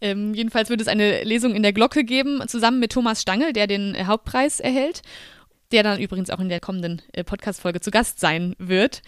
Ähm, 0.00 0.32
jedenfalls 0.34 0.70
wird 0.70 0.80
es 0.80 0.88
eine 0.88 1.24
Lesung 1.24 1.54
in 1.54 1.62
der 1.62 1.72
Glocke 1.72 2.04
geben, 2.04 2.42
zusammen 2.46 2.80
mit 2.80 2.92
Thomas 2.92 3.20
Stangl, 3.20 3.52
der 3.52 3.66
den 3.66 3.94
äh, 3.94 4.04
Hauptpreis 4.04 4.60
erhält, 4.60 5.02
der 5.72 5.82
dann 5.82 6.00
übrigens 6.00 6.30
auch 6.30 6.40
in 6.40 6.48
der 6.48 6.60
kommenden 6.60 7.02
äh, 7.12 7.24
Podcast-Folge 7.24 7.80
zu 7.80 7.90
Gast 7.90 8.20
sein 8.20 8.54
wird. 8.58 9.02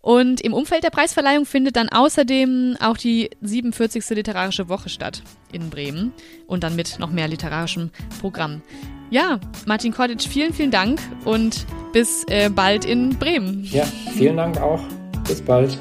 Und 0.00 0.40
im 0.40 0.54
Umfeld 0.54 0.84
der 0.84 0.90
Preisverleihung 0.90 1.46
findet 1.46 1.74
dann 1.74 1.88
außerdem 1.88 2.76
auch 2.80 2.96
die 2.96 3.30
47. 3.40 4.08
Literarische 4.10 4.68
Woche 4.68 4.88
statt 4.88 5.22
in 5.50 5.68
Bremen 5.68 6.12
und 6.46 6.62
dann 6.62 6.76
mit 6.76 7.00
noch 7.00 7.10
mehr 7.10 7.26
literarischem 7.26 7.90
Programm. 8.20 8.62
Ja, 9.10 9.40
Martin 9.66 9.92
Korditsch, 9.92 10.28
vielen, 10.28 10.52
vielen 10.52 10.70
Dank 10.70 11.00
und 11.24 11.66
bis 11.92 12.24
äh, 12.28 12.50
bald 12.50 12.84
in 12.84 13.18
Bremen. 13.18 13.64
Ja, 13.64 13.84
vielen 14.12 14.36
Dank 14.36 14.60
auch. 14.60 14.82
Bis 15.26 15.42
bald. 15.42 15.76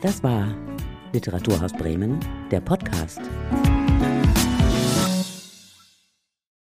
Das 0.00 0.22
war 0.24 0.52
Literaturhaus 1.12 1.72
Bremen, 1.72 2.18
der 2.50 2.60
Podcast. 2.60 3.20